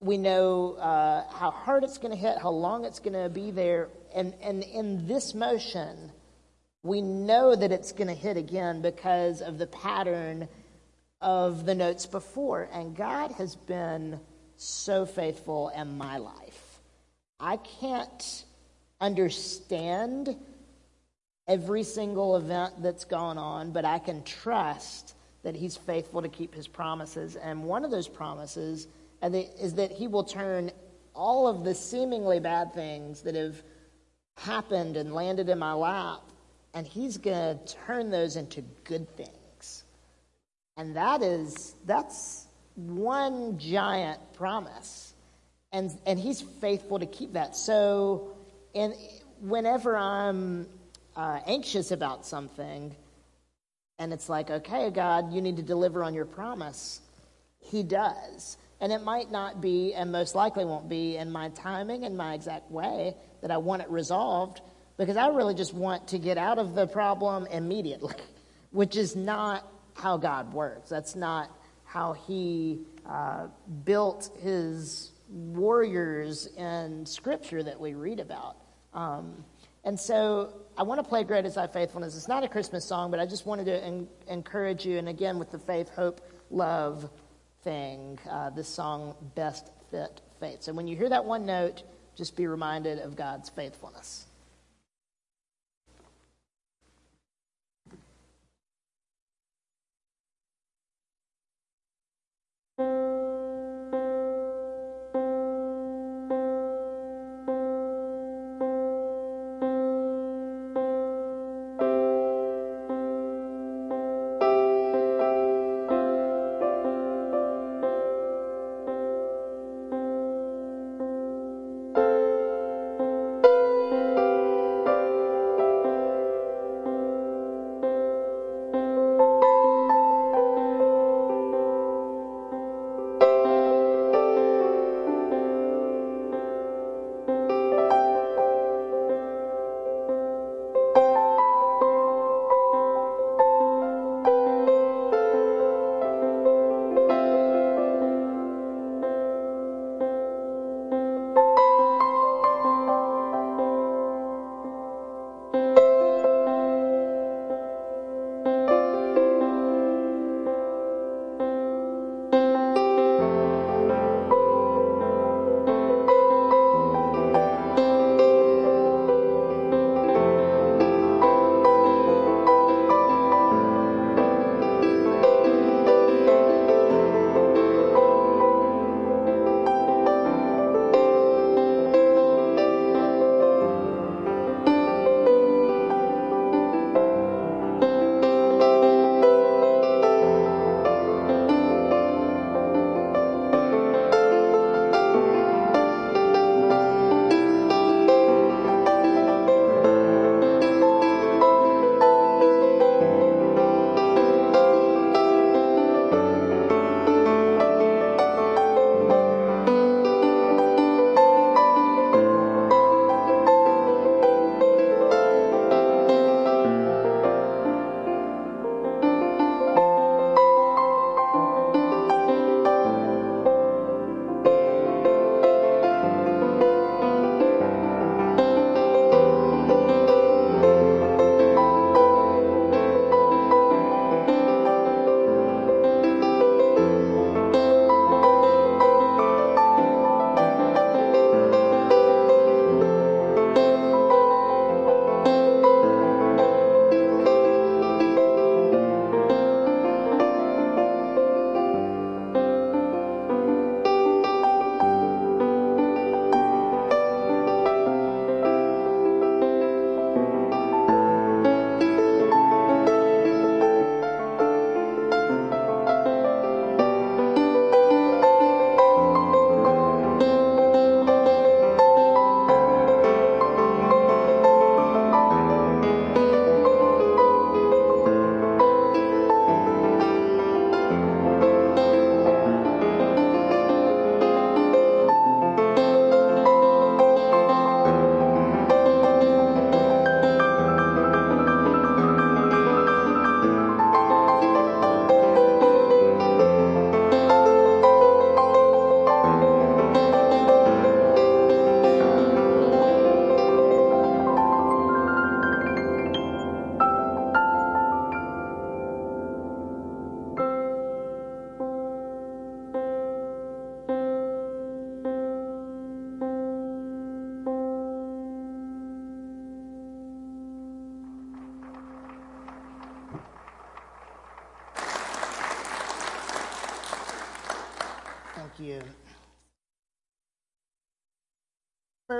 we 0.00 0.16
know 0.16 0.74
uh, 0.74 1.24
how 1.30 1.50
hard 1.50 1.84
it's 1.84 1.98
going 1.98 2.12
to 2.12 2.18
hit, 2.18 2.38
how 2.38 2.50
long 2.50 2.84
it's 2.84 3.00
going 3.00 3.20
to 3.20 3.28
be 3.28 3.50
there. 3.50 3.88
And, 4.14 4.34
and 4.42 4.62
in 4.62 5.06
this 5.06 5.34
motion, 5.34 6.12
we 6.82 7.00
know 7.00 7.56
that 7.56 7.72
it's 7.72 7.92
going 7.92 8.08
to 8.08 8.14
hit 8.14 8.36
again 8.36 8.80
because 8.80 9.42
of 9.42 9.58
the 9.58 9.66
pattern 9.66 10.48
of 11.20 11.66
the 11.66 11.74
notes 11.74 12.06
before. 12.06 12.68
And 12.72 12.96
God 12.96 13.32
has 13.32 13.56
been 13.56 14.20
so 14.56 15.04
faithful 15.04 15.70
in 15.70 15.98
my 15.98 16.18
life. 16.18 16.80
I 17.40 17.56
can't 17.56 18.44
understand 19.00 20.36
every 21.48 21.82
single 21.82 22.36
event 22.36 22.82
that's 22.82 23.04
gone 23.04 23.38
on, 23.38 23.72
but 23.72 23.84
I 23.84 23.98
can 23.98 24.22
trust 24.22 25.14
that 25.42 25.56
He's 25.56 25.76
faithful 25.76 26.22
to 26.22 26.28
keep 26.28 26.54
His 26.54 26.68
promises. 26.68 27.34
And 27.36 27.64
one 27.64 27.84
of 27.84 27.90
those 27.90 28.08
promises 28.08 28.86
is 29.22 29.74
that 29.74 29.92
He 29.92 30.06
will 30.06 30.24
turn 30.24 30.70
all 31.14 31.48
of 31.48 31.64
the 31.64 31.74
seemingly 31.74 32.40
bad 32.40 32.72
things 32.72 33.22
that 33.22 33.34
have 33.34 33.62
happened 34.36 34.96
and 34.96 35.12
landed 35.12 35.48
in 35.48 35.58
my 35.58 35.72
lap, 35.72 36.20
and 36.74 36.86
He's 36.86 37.16
going 37.16 37.58
to 37.58 37.76
turn 37.86 38.10
those 38.10 38.36
into 38.36 38.62
good 38.84 39.08
things. 39.16 39.84
And 40.76 40.94
that 40.96 41.22
is, 41.22 41.74
that's 41.86 42.46
one 42.76 43.58
giant 43.58 44.20
promise. 44.34 45.14
And, 45.72 45.90
and 46.06 46.18
He's 46.18 46.40
faithful 46.40 46.98
to 47.00 47.06
keep 47.06 47.32
that. 47.32 47.56
So, 47.56 48.36
and 48.74 48.94
whenever 49.40 49.96
I'm 49.96 50.68
uh, 51.16 51.40
anxious 51.46 51.90
about 51.90 52.24
something, 52.24 52.94
and 53.98 54.12
it's 54.12 54.28
like, 54.28 54.50
okay, 54.50 54.90
God, 54.90 55.32
you 55.32 55.40
need 55.40 55.56
to 55.56 55.62
deliver 55.62 56.04
on 56.04 56.14
your 56.14 56.24
promise, 56.24 57.00
He 57.58 57.82
does. 57.82 58.56
And 58.80 58.92
it 58.92 59.02
might 59.02 59.30
not 59.30 59.60
be, 59.60 59.92
and 59.94 60.12
most 60.12 60.34
likely 60.34 60.64
won't 60.64 60.88
be, 60.88 61.16
in 61.16 61.32
my 61.32 61.48
timing 61.50 62.04
and 62.04 62.16
my 62.16 62.34
exact 62.34 62.70
way 62.70 63.14
that 63.40 63.50
I 63.50 63.56
want 63.56 63.82
it 63.82 63.90
resolved, 63.90 64.60
because 64.96 65.16
I 65.16 65.28
really 65.28 65.54
just 65.54 65.74
want 65.74 66.08
to 66.08 66.18
get 66.18 66.38
out 66.38 66.58
of 66.58 66.74
the 66.74 66.86
problem 66.86 67.46
immediately, 67.46 68.14
which 68.70 68.96
is 68.96 69.16
not 69.16 69.66
how 69.94 70.16
God 70.16 70.52
works. 70.52 70.88
That's 70.88 71.16
not 71.16 71.50
how 71.84 72.12
He 72.12 72.80
uh, 73.04 73.48
built 73.84 74.30
His 74.40 75.10
warriors 75.28 76.46
in 76.56 77.04
Scripture 77.04 77.62
that 77.62 77.80
we 77.80 77.94
read 77.94 78.20
about. 78.20 78.56
Um, 78.94 79.44
and 79.84 79.98
so 79.98 80.52
I 80.76 80.82
want 80.84 81.02
to 81.02 81.08
play 81.08 81.24
Great 81.24 81.46
is 81.46 81.54
Thy 81.54 81.66
Faithfulness. 81.66 82.16
It's 82.16 82.28
not 82.28 82.44
a 82.44 82.48
Christmas 82.48 82.84
song, 82.84 83.10
but 83.10 83.18
I 83.18 83.26
just 83.26 83.46
wanted 83.46 83.66
to 83.66 83.84
en- 83.84 84.08
encourage 84.28 84.86
you, 84.86 84.98
and 84.98 85.08
again, 85.08 85.38
with 85.38 85.50
the 85.50 85.58
faith, 85.58 85.88
hope, 85.88 86.20
love 86.50 87.10
thing, 87.62 88.18
uh, 88.30 88.50
song 88.68 89.14
Best 89.34 89.70
Fit 89.90 90.20
Faith. 90.40 90.62
So 90.62 90.72
when 90.72 90.86
you 90.86 90.96
hear 90.96 91.08
that 91.08 91.24
one 91.24 91.46
note, 91.46 91.82
just 92.16 92.36
be 92.36 92.46
reminded 92.46 92.98
of 92.98 93.16
God's 93.16 93.48
faithfulness. 93.48 94.26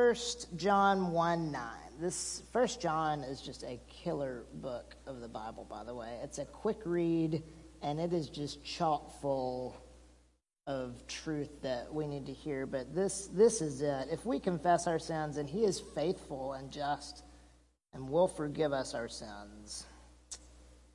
1 0.09 0.17
John 0.57 1.13
1 1.13 1.53
9. 1.53 1.63
This 2.01 2.43
1 2.53 2.67
John 2.81 3.21
is 3.25 3.43
just 3.43 3.63
a 3.63 3.79
killer 3.91 4.45
book 4.55 4.97
of 5.07 5.21
the 5.21 5.29
Bible, 5.29 5.67
by 5.69 5.85
the 5.85 5.95
way. 5.95 6.17
It's 6.23 6.39
a 6.39 6.47
quick 6.47 6.79
read, 6.87 7.43
and 7.83 8.01
it 8.01 8.15
is 8.15 8.31
just 8.31 8.65
chock 8.65 9.21
full 9.21 9.77
of 10.67 11.07
truth 11.09 11.61
that 11.61 11.93
we 11.93 12.07
need 12.07 12.25
to 12.25 12.33
hear. 12.33 12.65
But 12.65 12.95
this, 12.95 13.27
this 13.35 13.61
is 13.61 13.83
it. 13.83 14.09
If 14.11 14.25
we 14.25 14.41
confess 14.41 14.87
our 14.87 14.99
sins, 14.99 15.37
and 15.37 15.47
He 15.47 15.65
is 15.65 15.79
faithful 15.95 16.55
and 16.55 16.71
just 16.71 17.23
and 17.93 18.09
will 18.09 18.29
forgive 18.29 18.73
us 18.73 18.95
our 18.95 19.11
sins 19.11 19.85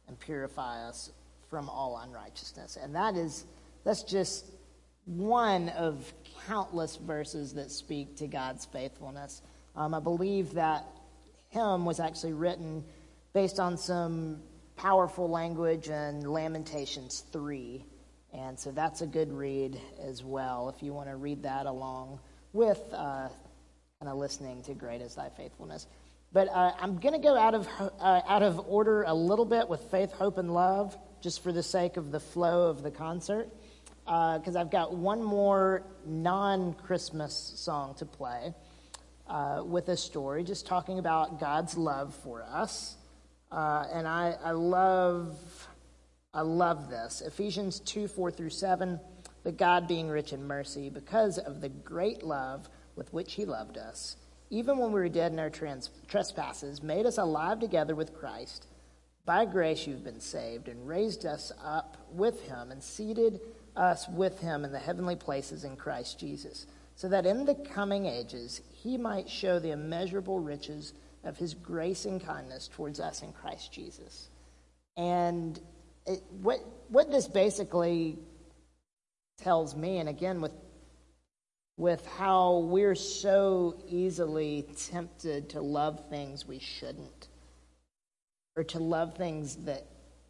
and 0.08 0.20
purify 0.20 0.88
us 0.88 1.12
from 1.52 1.70
all 1.70 2.02
unrighteousness. 2.04 2.80
And 2.82 2.96
that 2.96 3.16
is, 3.16 3.46
that's 3.84 4.02
just 4.02 4.48
one 5.06 5.70
of 5.70 6.14
countless 6.48 6.96
verses 6.96 7.54
that 7.54 7.72
speak 7.72 8.18
to 8.18 8.28
God's 8.28 8.66
faithfulness. 8.66 9.42
Um, 9.76 9.94
I 9.94 10.00
believe 10.00 10.54
that 10.54 10.86
hymn 11.50 11.86
was 11.86 12.00
actually 12.00 12.34
written 12.34 12.84
based 13.34 13.60
on 13.60 13.78
some 13.78 14.42
powerful 14.76 15.30
language 15.30 15.90
in 15.90 16.22
Lamentations 16.22 17.24
3. 17.32 17.86
And 18.34 18.60
so 18.60 18.72
that's 18.72 19.02
a 19.02 19.08
good 19.08 19.32
read 19.32 19.80
as 20.02 20.24
well 20.24 20.74
if 20.76 20.82
you 20.82 20.94
want 20.94 21.10
to 21.10 21.16
read 21.16 21.44
that 21.44 21.66
along 21.66 22.20
with 22.52 22.82
uh, 22.94 23.28
kind 24.00 24.12
of 24.12 24.18
listening 24.18 24.64
to 24.64 24.74
Great 24.74 25.02
is 25.02 25.16
Thy 25.16 25.30
Faithfulness. 25.30 25.88
But 26.32 26.50
uh, 26.50 26.72
I'm 26.80 26.98
going 26.98 27.14
to 27.14 27.22
go 27.22 27.38
out 27.38 27.54
of, 27.54 27.68
uh, 27.80 28.22
out 28.28 28.42
of 28.42 28.60
order 28.68 29.04
a 29.04 29.14
little 29.14 29.46
bit 29.46 29.70
with 29.70 29.82
Faith, 29.92 30.12
Hope, 30.14 30.40
and 30.40 30.52
Love, 30.52 30.98
just 31.22 31.44
for 31.44 31.52
the 31.52 31.62
sake 31.62 31.96
of 31.98 32.12
the 32.12 32.20
flow 32.20 32.70
of 32.70 32.82
the 32.82 32.90
concert 32.90 33.50
because 34.06 34.56
uh, 34.56 34.60
I've 34.60 34.72
got 34.72 34.94
one 34.94 35.24
more 35.24 35.84
non 36.06 36.74
Christmas 36.74 37.54
song 37.56 37.96
to 37.96 38.06
play 38.06 38.54
uh, 39.28 39.64
with 39.66 39.90
a 39.90 39.98
story, 39.98 40.44
just 40.44 40.66
talking 40.66 41.00
about 41.00 41.40
God's 41.40 41.78
love 41.78 42.14
for 42.24 42.44
us. 42.44 42.98
Uh, 43.52 43.86
and 43.94 44.08
I, 44.08 44.36
I 44.44 44.52
love, 44.52 45.38
I 46.34 46.42
love 46.42 46.90
this. 46.90 47.22
Ephesians 47.22 47.80
2 47.82 48.08
4 48.08 48.32
through 48.32 48.50
7. 48.50 49.00
But 49.44 49.58
God, 49.58 49.88
being 49.88 50.08
rich 50.08 50.32
in 50.32 50.48
mercy, 50.48 50.90
because 50.90 51.38
of 51.38 51.60
the 51.60 51.70
great 51.70 52.24
love 52.24 52.70
with 52.96 53.14
which 53.14 53.34
He 53.34 53.46
loved 53.46 53.78
us, 53.78 54.16
even 54.50 54.78
when 54.78 54.92
we 54.92 55.02
were 55.02 55.10
dead 55.10 55.34
in 55.34 55.40
our 55.40 55.50
trans- 55.50 55.90
trespasses, 56.08 56.82
made 56.82 57.06
us 57.06 57.18
alive 57.18 57.60
together 57.60 57.94
with 57.94 58.14
Christ. 58.14 58.68
By 59.26 59.46
grace 59.46 59.88
you've 59.88 60.04
been 60.04 60.20
saved, 60.20 60.68
and 60.68 60.88
raised 60.88 61.26
us 61.26 61.52
up 61.64 61.98
with 62.12 62.48
Him, 62.48 62.72
and 62.72 62.84
seated 62.84 63.40
us 63.76 64.08
with 64.08 64.40
him 64.40 64.66
in 64.66 64.72
the 64.72 64.80
heavenly 64.80 65.16
places 65.16 65.64
in 65.64 65.76
Christ 65.76 66.20
Jesus, 66.20 66.68
so 66.96 67.10
that 67.10 67.26
in 67.26 67.46
the 67.46 67.56
coming 67.56 68.06
ages 68.06 68.62
he 68.72 68.98
might 68.98 69.30
show 69.30 69.60
the 69.60 69.72
immeasurable 69.72 70.40
riches 70.40 70.94
of 71.24 71.38
his 71.38 71.54
grace 71.54 72.06
and 72.06 72.24
kindness 72.24 72.68
towards 72.68 73.00
us 73.00 73.22
in 73.22 73.32
Christ 73.34 73.72
Jesus. 73.72 74.30
And 74.98 75.60
it, 76.06 76.22
what, 76.42 76.60
what 76.90 77.10
this 77.10 77.28
basically 77.28 78.18
tells 79.40 79.76
me, 79.76 79.98
and 79.98 80.10
again, 80.10 80.42
with, 80.42 80.54
with 81.78 82.06
how 82.18 82.58
we're 82.58 82.96
so 82.96 83.82
easily 83.88 84.68
tempted 84.90 85.50
to 85.50 85.62
love 85.62 86.10
things 86.10 86.46
we 86.46 86.60
shouldn't, 86.60 87.30
or 88.56 88.64
to 88.64 88.80
love 88.80 89.16
things 89.16 89.56
that 89.58 89.86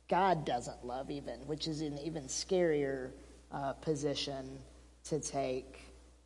God 0.08 0.46
doesn't 0.46 0.86
love, 0.86 1.10
even, 1.10 1.40
which 1.48 1.68
is 1.68 1.82
an 1.82 1.98
even 2.00 2.26
scarier 2.26 3.12
uh, 3.52 3.74
position 3.74 4.60
to 5.06 5.20
take. 5.20 5.80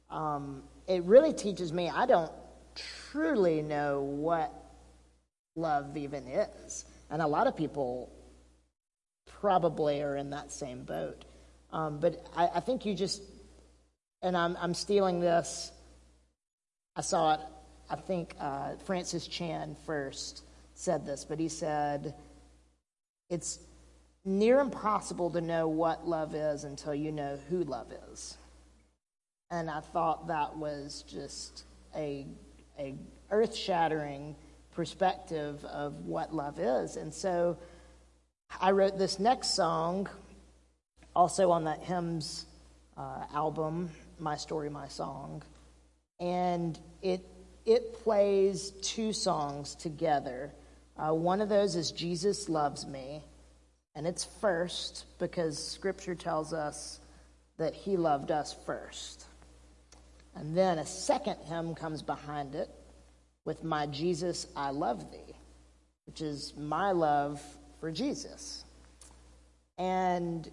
Um, 0.10 0.64
it 0.88 1.04
really 1.04 1.34
teaches 1.34 1.74
me 1.74 1.90
I 1.90 2.06
don't 2.06 2.32
truly 3.12 3.62
know 3.62 4.02
what 4.02 4.54
love 5.56 5.98
even 5.98 6.28
is. 6.28 6.86
And 7.10 7.22
a 7.22 7.28
lot 7.28 7.48
of 7.48 7.56
people 7.56 8.12
probably 9.40 10.02
are 10.02 10.16
in 10.16 10.30
that 10.32 10.52
same 10.52 10.84
boat. 10.84 11.26
Um, 11.72 12.00
but 12.00 12.26
I, 12.36 12.50
I, 12.56 12.60
think 12.60 12.86
you 12.86 12.94
just, 12.94 13.22
and 14.22 14.38
I'm, 14.38 14.56
I'm 14.60 14.74
stealing 14.74 15.20
this. 15.20 15.72
I 16.96 17.02
saw 17.02 17.34
it, 17.34 17.40
I 17.90 17.96
think 17.96 18.36
uh, 18.40 18.76
Francis 18.86 19.28
Chan 19.28 19.76
first 19.86 20.44
said 20.78 21.06
this, 21.06 21.26
but 21.26 21.40
he 21.40 21.50
said, 21.50 22.14
it's 23.30 23.60
near 24.24 24.60
impossible 24.60 25.32
to 25.32 25.42
know 25.42 25.68
what 25.68 26.08
love 26.08 26.36
is 26.36 26.64
until 26.64 26.94
you 26.94 27.12
know 27.12 27.38
who 27.50 27.64
love 27.64 27.88
is. 28.12 28.38
And 29.50 29.70
I 29.70 29.80
thought 29.80 30.28
that 30.28 30.56
was 30.58 31.04
just 31.08 31.64
a, 31.96 32.28
a 32.78 32.94
earth-shattering 33.32 34.36
perspective 34.76 35.66
of 35.66 36.06
what 36.06 36.36
love 36.36 36.60
is. 36.60 36.96
And 36.96 37.12
so 37.14 37.58
I 38.62 38.72
wrote 38.72 39.00
this 39.00 39.20
next 39.20 39.56
song, 39.56 40.08
also 41.16 41.50
on 41.50 41.64
that 41.64 41.80
hymns 41.80 42.46
uh, 42.96 43.24
album, 43.34 43.90
My 44.20 44.38
Story, 44.38 44.70
My 44.70 44.88
Song. 44.88 45.42
And 46.20 46.78
it, 47.02 47.26
it 47.66 47.94
plays 48.04 48.72
two 48.82 49.12
songs 49.12 49.74
together. 49.74 50.52
Uh, 50.98 51.14
one 51.14 51.42
of 51.42 51.50
those 51.50 51.76
is 51.76 51.92
Jesus 51.92 52.50
Loves 52.50 52.86
Me. 52.88 53.22
And 53.96 54.06
it's 54.06 54.26
first 54.42 55.06
because 55.20 55.58
Scripture 55.58 56.16
tells 56.16 56.54
us 56.54 57.00
that 57.58 57.74
He 57.74 57.98
loved 57.98 58.32
us 58.32 58.56
first. 58.66 59.26
And 60.36 60.56
then 60.56 60.78
a 60.78 60.86
second 60.86 61.38
hymn 61.46 61.74
comes 61.74 62.02
behind 62.02 62.54
it 62.54 62.70
with 63.44 63.64
My 63.64 63.88
Jesus, 63.88 64.46
I 64.56 64.70
Love 64.70 65.12
Thee, 65.12 65.34
which 66.06 66.22
is 66.22 66.54
my 66.58 66.92
love 66.92 67.42
for 67.80 67.92
Jesus. 67.92 68.64
And 69.80 70.50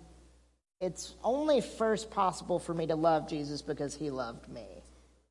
it's 0.80 1.14
only 1.22 1.60
first 1.60 2.10
possible 2.10 2.58
for 2.58 2.72
me 2.72 2.86
to 2.86 2.96
love 2.96 3.28
Jesus 3.28 3.60
because 3.60 3.94
He 3.94 4.10
loved 4.10 4.48
me. 4.48 4.66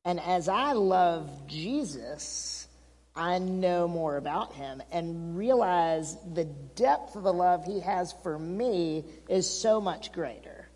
And 0.04 0.20
as 0.20 0.48
I 0.48 0.72
love 0.72 1.30
Jesus, 1.46 2.68
I 3.16 3.38
know 3.38 3.86
more 3.86 4.16
about 4.16 4.54
him 4.54 4.82
and 4.90 5.36
realize 5.36 6.16
the 6.34 6.44
depth 6.44 7.14
of 7.14 7.22
the 7.22 7.32
love 7.32 7.64
he 7.64 7.78
has 7.80 8.12
for 8.24 8.38
me 8.38 9.04
is 9.28 9.48
so 9.48 9.80
much 9.80 10.10
greater, 10.12 10.68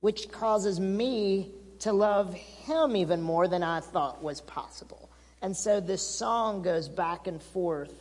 which 0.00 0.30
causes 0.30 0.78
me 0.78 1.50
to 1.80 1.92
love 1.92 2.32
him 2.34 2.94
even 2.94 3.20
more 3.20 3.48
than 3.48 3.64
I 3.64 3.80
thought 3.80 4.22
was 4.22 4.40
possible. 4.40 5.10
And 5.42 5.56
so 5.56 5.80
this 5.80 6.06
song 6.06 6.62
goes 6.62 6.88
back 6.88 7.26
and 7.26 7.42
forth, 7.42 7.92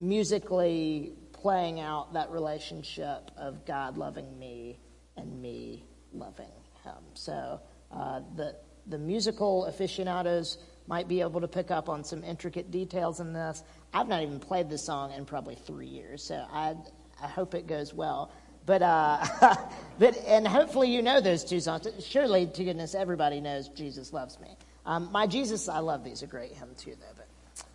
musically 0.00 1.14
playing 1.32 1.80
out 1.80 2.12
that 2.12 2.30
relationship 2.30 3.32
of 3.36 3.66
God 3.66 3.96
loving 3.96 4.38
me 4.38 4.78
and 5.16 5.42
me 5.42 5.84
loving 6.12 6.52
him. 6.84 7.02
So 7.14 7.60
uh, 7.90 8.20
the, 8.36 8.54
the 8.86 8.98
musical 8.98 9.64
aficionados 9.64 10.58
might 10.86 11.08
be 11.08 11.20
able 11.20 11.40
to 11.40 11.48
pick 11.48 11.70
up 11.70 11.88
on 11.88 12.04
some 12.04 12.24
intricate 12.24 12.70
details 12.70 13.20
in 13.20 13.32
this. 13.32 13.62
I've 13.92 14.08
not 14.08 14.22
even 14.22 14.38
played 14.40 14.68
this 14.68 14.84
song 14.84 15.12
in 15.12 15.24
probably 15.24 15.54
three 15.54 15.86
years, 15.86 16.22
so 16.22 16.44
I, 16.50 16.74
I 17.22 17.26
hope 17.26 17.54
it 17.54 17.66
goes 17.66 17.94
well. 17.94 18.32
But, 18.64 18.82
uh, 18.82 19.24
but, 19.98 20.16
and 20.26 20.46
hopefully 20.46 20.90
you 20.90 21.02
know 21.02 21.20
those 21.20 21.44
two 21.44 21.60
songs. 21.60 21.88
Surely, 22.04 22.46
to 22.46 22.64
goodness, 22.64 22.94
everybody 22.94 23.40
knows 23.40 23.68
Jesus 23.68 24.12
Loves 24.12 24.38
Me. 24.40 24.56
Um, 24.86 25.10
My 25.12 25.26
Jesus, 25.26 25.68
I 25.68 25.78
Love 25.78 26.04
Thee. 26.04 26.14
a 26.22 26.26
great 26.26 26.52
hymn, 26.52 26.74
too, 26.76 26.96
though, 27.00 27.14
but 27.16 27.28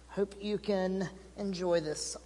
hope 0.08 0.36
you 0.41 0.58
can 0.58 1.10
enjoy 1.38 1.80
this 1.80 2.14
song. 2.14 2.22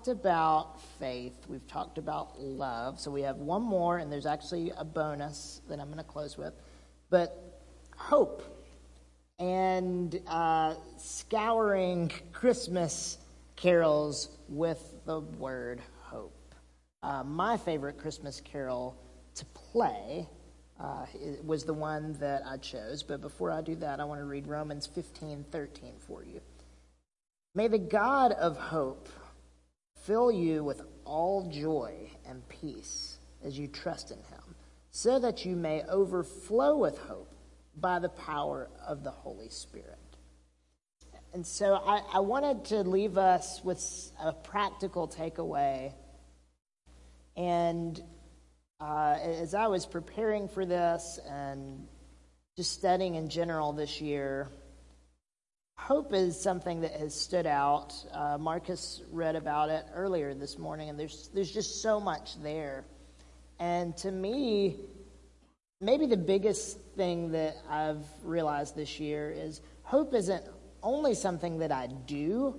Talked 0.00 0.08
about 0.08 0.80
faith, 0.98 1.34
we've 1.46 1.66
talked 1.66 1.98
about 1.98 2.40
love. 2.40 2.98
So, 2.98 3.10
we 3.10 3.20
have 3.20 3.36
one 3.36 3.60
more, 3.60 3.98
and 3.98 4.10
there's 4.10 4.24
actually 4.24 4.72
a 4.78 4.84
bonus 4.84 5.60
that 5.68 5.78
I'm 5.78 5.88
going 5.88 5.98
to 5.98 6.04
close 6.04 6.38
with. 6.38 6.54
But 7.10 7.60
hope 7.96 8.42
and 9.38 10.18
uh, 10.26 10.74
scouring 10.96 12.10
Christmas 12.32 13.18
carols 13.56 14.38
with 14.48 14.80
the 15.04 15.20
word 15.20 15.82
hope. 16.04 16.54
Uh, 17.02 17.22
my 17.22 17.58
favorite 17.58 17.98
Christmas 17.98 18.40
carol 18.40 18.96
to 19.34 19.44
play 19.44 20.26
uh, 20.80 21.04
was 21.44 21.64
the 21.64 21.74
one 21.74 22.14
that 22.20 22.42
I 22.46 22.56
chose. 22.56 23.02
But 23.02 23.20
before 23.20 23.50
I 23.50 23.60
do 23.60 23.74
that, 23.76 24.00
I 24.00 24.04
want 24.04 24.22
to 24.22 24.24
read 24.24 24.46
Romans 24.46 24.86
15 24.86 25.44
13 25.50 25.92
for 25.98 26.24
you. 26.24 26.40
May 27.54 27.68
the 27.68 27.78
God 27.78 28.32
of 28.32 28.56
hope 28.56 29.10
fill 30.04 30.30
you 30.30 30.64
with 30.64 30.82
all 31.04 31.50
joy 31.50 32.10
and 32.26 32.48
peace 32.48 33.18
as 33.44 33.58
you 33.58 33.68
trust 33.68 34.10
in 34.10 34.18
him, 34.18 34.54
so 34.90 35.18
that 35.18 35.44
you 35.44 35.56
may 35.56 35.82
overflow 35.84 36.76
with 36.76 36.98
hope 36.98 37.32
by 37.76 37.98
the 37.98 38.08
power 38.08 38.68
of 38.86 39.02
the 39.04 39.10
Holy 39.10 39.48
Spirit. 39.48 39.96
And 41.32 41.46
so 41.46 41.74
I, 41.74 42.02
I 42.14 42.20
wanted 42.20 42.64
to 42.66 42.82
leave 42.82 43.16
us 43.16 43.62
with 43.62 43.80
a 44.20 44.32
practical 44.32 45.06
takeaway. 45.06 45.92
And 47.36 48.02
uh, 48.80 49.16
as 49.22 49.54
I 49.54 49.68
was 49.68 49.86
preparing 49.86 50.48
for 50.48 50.66
this 50.66 51.20
and 51.28 51.86
just 52.56 52.72
studying 52.72 53.14
in 53.14 53.28
general 53.28 53.72
this 53.72 54.00
year, 54.00 54.48
hope 55.90 56.14
is 56.14 56.40
something 56.40 56.82
that 56.82 56.92
has 56.92 57.12
stood 57.12 57.48
out. 57.48 57.92
Uh, 58.12 58.38
Marcus 58.38 59.02
read 59.10 59.34
about 59.34 59.70
it 59.70 59.84
earlier 59.92 60.34
this 60.34 60.56
morning, 60.56 60.88
and 60.88 60.96
there's, 60.96 61.30
there's 61.34 61.50
just 61.50 61.82
so 61.82 61.98
much 61.98 62.40
there. 62.44 62.84
And 63.58 63.96
to 63.96 64.12
me, 64.12 64.76
maybe 65.80 66.06
the 66.06 66.16
biggest 66.16 66.78
thing 66.94 67.32
that 67.32 67.56
I've 67.68 68.04
realized 68.22 68.76
this 68.76 69.00
year 69.00 69.34
is 69.36 69.62
hope 69.82 70.14
isn't 70.14 70.44
only 70.80 71.12
something 71.12 71.58
that 71.58 71.72
I 71.72 71.88
do, 72.06 72.54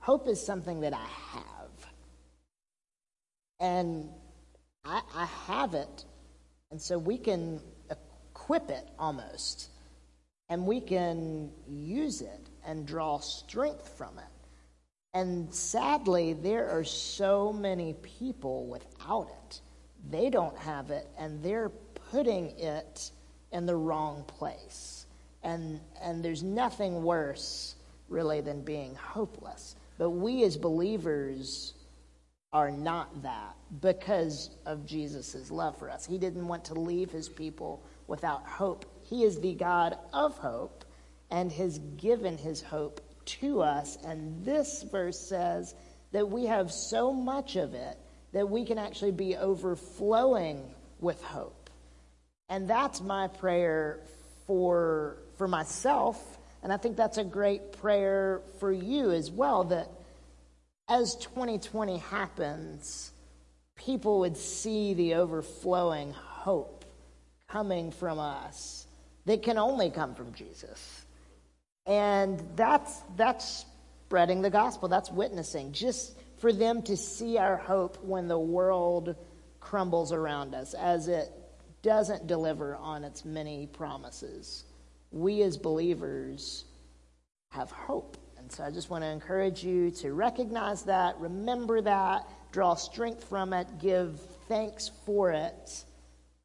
hope 0.00 0.26
is 0.26 0.44
something 0.44 0.80
that 0.80 0.92
I 0.92 1.06
have. 1.36 1.92
And 3.60 4.08
I, 4.84 5.02
I 5.14 5.26
have 5.46 5.74
it, 5.74 6.04
and 6.72 6.82
so 6.82 6.98
we 6.98 7.16
can 7.16 7.60
equip 7.88 8.70
it 8.70 8.88
almost, 8.98 9.70
and 10.48 10.66
we 10.66 10.80
can 10.80 11.52
use 11.68 12.22
it 12.22 12.48
and 12.66 12.86
draw 12.86 13.18
strength 13.18 13.88
from 13.96 14.18
it. 14.18 14.24
And 15.14 15.52
sadly, 15.54 16.32
there 16.32 16.70
are 16.70 16.84
so 16.84 17.52
many 17.52 17.94
people 17.94 18.66
without 18.66 19.28
it. 19.28 19.60
They 20.10 20.30
don't 20.30 20.56
have 20.58 20.90
it, 20.90 21.06
and 21.18 21.42
they're 21.42 21.70
putting 22.10 22.58
it 22.58 23.10
in 23.52 23.66
the 23.66 23.76
wrong 23.76 24.24
place. 24.26 25.06
And, 25.42 25.80
and 26.00 26.24
there's 26.24 26.42
nothing 26.42 27.02
worse, 27.02 27.74
really, 28.08 28.40
than 28.40 28.62
being 28.62 28.94
hopeless. 28.94 29.76
But 29.98 30.10
we 30.10 30.44
as 30.44 30.56
believers 30.56 31.74
are 32.52 32.70
not 32.70 33.22
that 33.22 33.54
because 33.80 34.50
of 34.66 34.86
Jesus' 34.86 35.50
love 35.50 35.76
for 35.78 35.90
us. 35.90 36.06
He 36.06 36.18
didn't 36.18 36.46
want 36.46 36.64
to 36.66 36.74
leave 36.74 37.10
his 37.10 37.28
people 37.28 37.82
without 38.06 38.44
hope. 38.44 38.84
He 39.02 39.24
is 39.24 39.40
the 39.40 39.54
God 39.54 39.96
of 40.12 40.36
hope 40.38 40.84
and 41.32 41.50
has 41.50 41.78
given 41.96 42.36
his 42.36 42.60
hope 42.60 43.00
to 43.24 43.62
us. 43.62 43.96
And 44.04 44.44
this 44.44 44.82
verse 44.82 45.18
says 45.18 45.74
that 46.12 46.28
we 46.28 46.44
have 46.44 46.70
so 46.70 47.12
much 47.12 47.56
of 47.56 47.72
it 47.72 47.96
that 48.32 48.48
we 48.48 48.66
can 48.66 48.78
actually 48.78 49.12
be 49.12 49.34
overflowing 49.36 50.62
with 51.00 51.22
hope. 51.22 51.70
And 52.50 52.68
that's 52.68 53.00
my 53.00 53.28
prayer 53.28 54.00
for, 54.46 55.16
for 55.38 55.48
myself. 55.48 56.38
And 56.62 56.70
I 56.70 56.76
think 56.76 56.96
that's 56.98 57.18
a 57.18 57.24
great 57.24 57.72
prayer 57.72 58.42
for 58.60 58.70
you 58.70 59.10
as 59.10 59.30
well 59.30 59.64
that 59.64 59.88
as 60.86 61.16
2020 61.16 61.96
happens, 61.96 63.10
people 63.74 64.20
would 64.20 64.36
see 64.36 64.92
the 64.92 65.14
overflowing 65.14 66.12
hope 66.12 66.84
coming 67.48 67.90
from 67.90 68.18
us 68.18 68.86
that 69.24 69.42
can 69.42 69.56
only 69.56 69.88
come 69.88 70.14
from 70.14 70.34
Jesus. 70.34 71.01
And 71.86 72.42
that's, 72.54 73.02
that's 73.16 73.64
spreading 74.06 74.42
the 74.42 74.50
gospel, 74.50 74.88
that's 74.88 75.10
witnessing, 75.10 75.72
just 75.72 76.16
for 76.38 76.52
them 76.52 76.82
to 76.82 76.96
see 76.96 77.38
our 77.38 77.56
hope 77.56 78.02
when 78.04 78.28
the 78.28 78.38
world 78.38 79.16
crumbles 79.60 80.12
around 80.12 80.54
us, 80.54 80.74
as 80.74 81.08
it 81.08 81.30
doesn't 81.82 82.26
deliver 82.26 82.76
on 82.76 83.04
its 83.04 83.24
many 83.24 83.66
promises. 83.66 84.64
We 85.10 85.42
as 85.42 85.56
believers 85.56 86.64
have 87.50 87.70
hope. 87.70 88.16
And 88.38 88.50
so 88.50 88.64
I 88.64 88.70
just 88.70 88.90
want 88.90 89.04
to 89.04 89.08
encourage 89.08 89.64
you 89.64 89.90
to 89.92 90.12
recognize 90.12 90.82
that, 90.84 91.18
remember 91.18 91.80
that, 91.80 92.28
draw 92.50 92.74
strength 92.74 93.24
from 93.24 93.52
it, 93.52 93.66
give 93.78 94.20
thanks 94.48 94.90
for 95.06 95.30
it, 95.30 95.84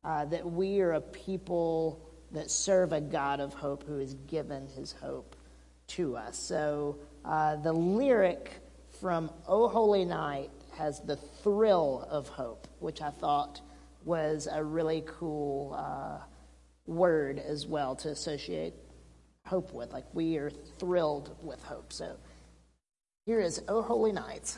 uh, 0.04 0.26
that 0.26 0.46
we 0.46 0.80
are 0.82 0.94
a 0.94 1.02
people 1.02 2.07
that 2.32 2.52
serve 2.52 2.94
a 2.94 3.02
God 3.02 3.40
of 3.40 3.54
hope 3.54 3.84
who 3.88 4.00
has 4.00 4.14
given 4.14 4.68
his 4.68 4.92
hope 4.92 5.36
to 5.88 6.18
us. 6.18 6.38
So 6.38 6.98
uh, 7.24 7.56
the 7.58 7.74
lyric 7.74 8.52
from 9.00 9.32
O 9.48 9.68
Holy 9.68 10.06
Night 10.06 10.50
has 10.78 11.00
the 11.02 11.16
thrill 11.16 12.08
of 12.10 12.28
hope, 12.28 12.68
which 12.80 13.02
I 13.02 13.10
thought 13.10 13.62
was 14.06 14.48
a 14.52 14.64
really 14.64 15.04
cool 15.06 15.76
uh, 15.78 16.20
word 16.86 17.40
as 17.40 17.66
well 17.66 17.96
to 17.98 18.10
associate 18.10 18.74
hope 19.46 19.74
with. 19.74 19.92
Like 19.92 20.06
we 20.14 20.38
are 20.38 20.50
thrilled 20.80 21.36
with 21.42 21.64
hope. 21.64 21.94
So 21.94 22.18
here 23.26 23.42
is 23.42 23.62
O 23.68 23.82
Holy 23.82 24.12
Night. 24.12 24.58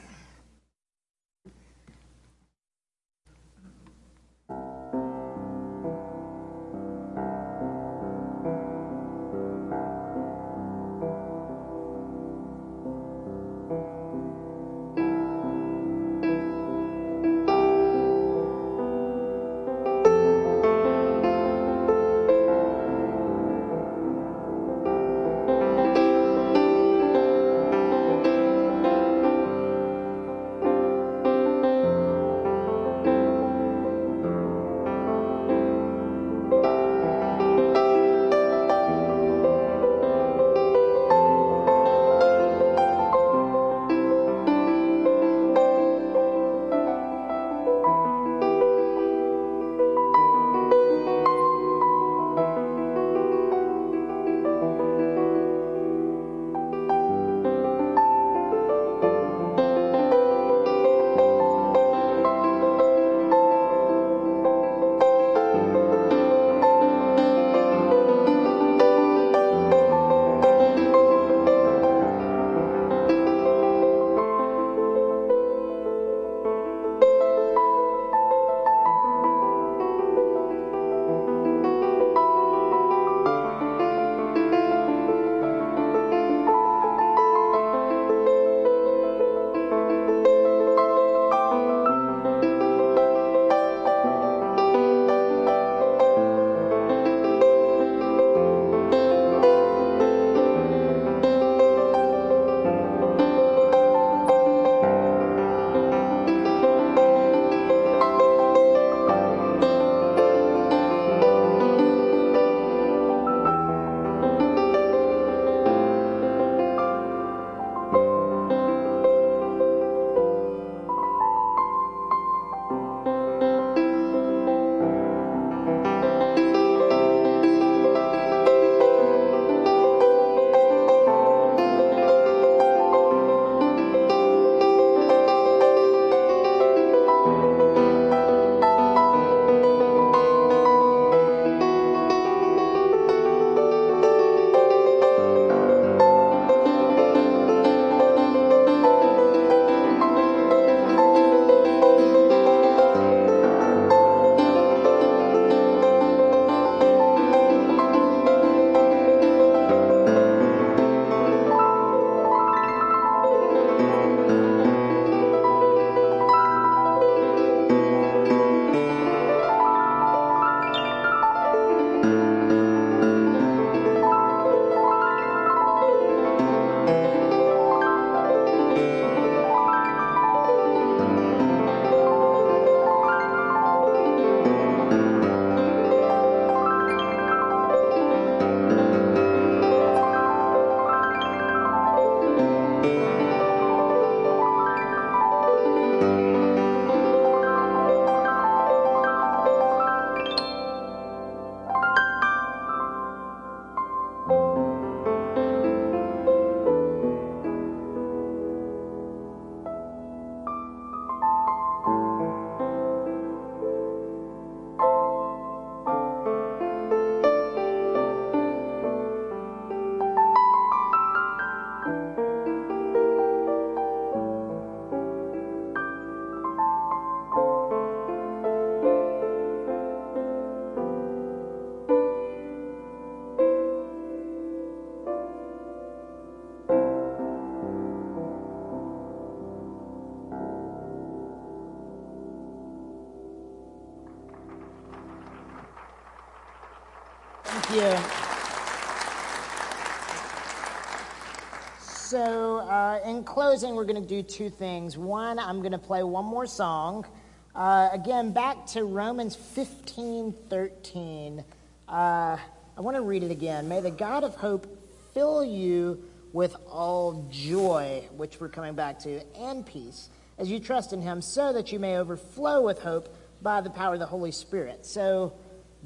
So, 252.09 252.57
uh, 252.57 253.01
in 253.05 253.23
closing, 253.23 253.75
we're 253.75 253.85
going 253.85 254.01
to 254.01 254.09
do 254.09 254.23
two 254.23 254.49
things. 254.49 254.97
One, 254.97 255.37
I'm 255.37 255.59
going 255.59 255.73
to 255.73 255.77
play 255.77 256.01
one 256.01 256.25
more 256.25 256.47
song. 256.47 257.05
Uh, 257.53 257.89
again, 257.93 258.31
back 258.31 258.65
to 258.69 258.83
Romans 258.83 259.35
15 259.35 260.33
13. 260.49 261.43
Uh, 261.87 261.91
I 261.91 262.81
want 262.81 262.97
to 262.97 263.03
read 263.03 263.21
it 263.21 263.29
again. 263.29 263.69
May 263.69 263.81
the 263.81 263.91
God 263.91 264.23
of 264.23 264.33
hope 264.33 264.65
fill 265.13 265.45
you 265.45 266.03
with 266.33 266.55
all 266.67 267.27
joy, 267.29 268.09
which 268.17 268.39
we're 268.39 268.49
coming 268.49 268.73
back 268.73 268.97
to, 269.01 269.21
and 269.37 269.63
peace, 269.63 270.09
as 270.39 270.49
you 270.49 270.59
trust 270.59 270.93
in 270.93 271.03
him, 271.03 271.21
so 271.21 271.53
that 271.53 271.71
you 271.71 271.77
may 271.77 271.95
overflow 271.97 272.63
with 272.63 272.79
hope 272.81 273.15
by 273.43 273.61
the 273.61 273.69
power 273.69 273.93
of 273.93 273.99
the 273.99 274.07
Holy 274.07 274.31
Spirit. 274.31 274.83
So, 274.83 275.33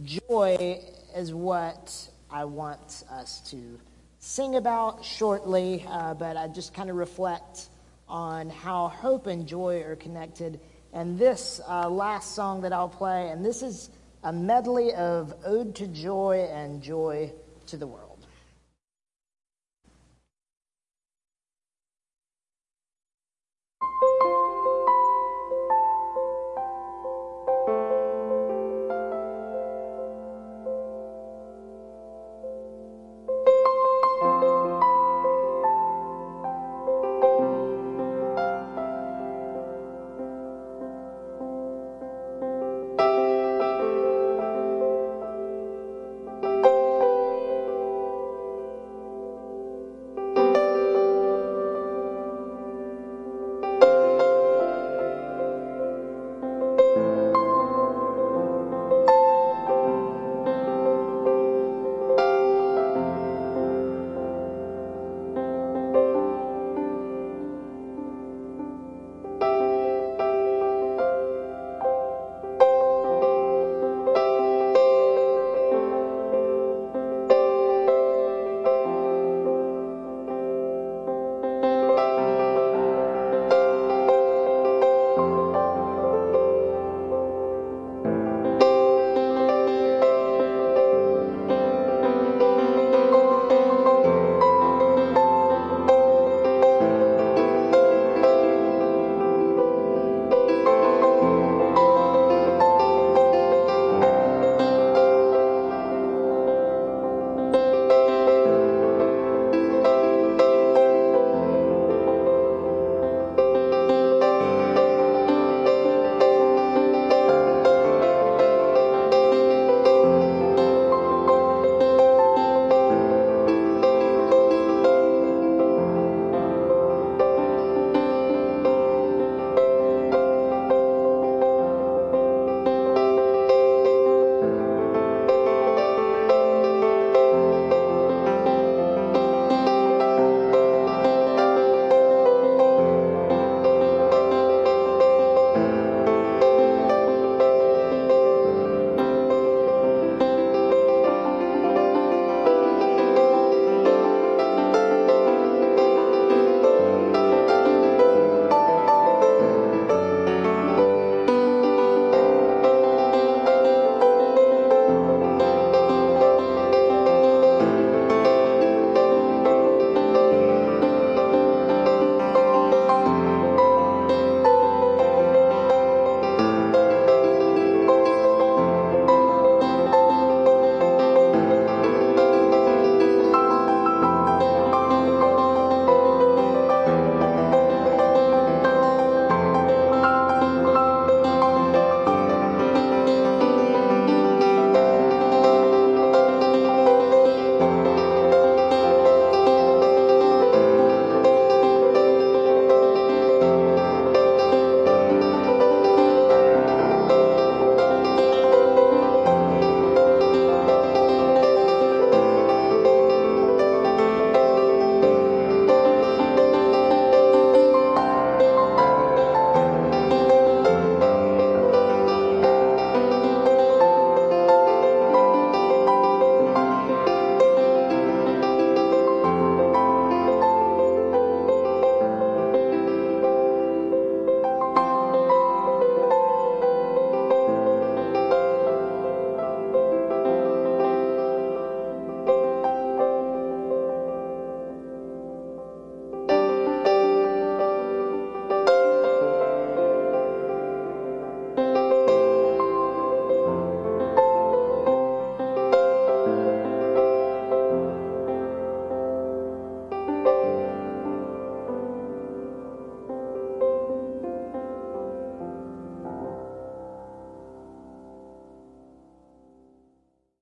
joy 0.01 0.79
is 1.17 1.33
what 1.33 2.09
I 2.31 2.45
want 2.45 3.03
us 3.11 3.41
to 3.51 3.77
sing 4.23 4.55
about 4.55 5.03
shortly, 5.03 5.85
uh, 5.89 6.13
but 6.13 6.37
I 6.37 6.47
just 6.47 6.73
kind 6.73 6.89
of 6.89 6.95
reflect 6.95 7.67
on 8.07 8.49
how 8.49 8.87
hope 8.87 9.27
and 9.27 9.45
joy 9.45 9.81
are 9.81 9.97
connected. 9.97 10.61
And 10.93 11.19
this 11.19 11.59
uh, 11.67 11.89
last 11.89 12.33
song 12.33 12.61
that 12.61 12.71
I'll 12.71 12.87
play, 12.87 13.31
and 13.31 13.43
this 13.43 13.61
is 13.61 13.89
a 14.23 14.31
medley 14.31 14.93
of 14.93 15.33
Ode 15.45 15.75
to 15.75 15.87
Joy 15.87 16.47
and 16.49 16.81
Joy 16.81 17.33
to 17.67 17.75
the 17.75 17.85
World. 17.85 18.02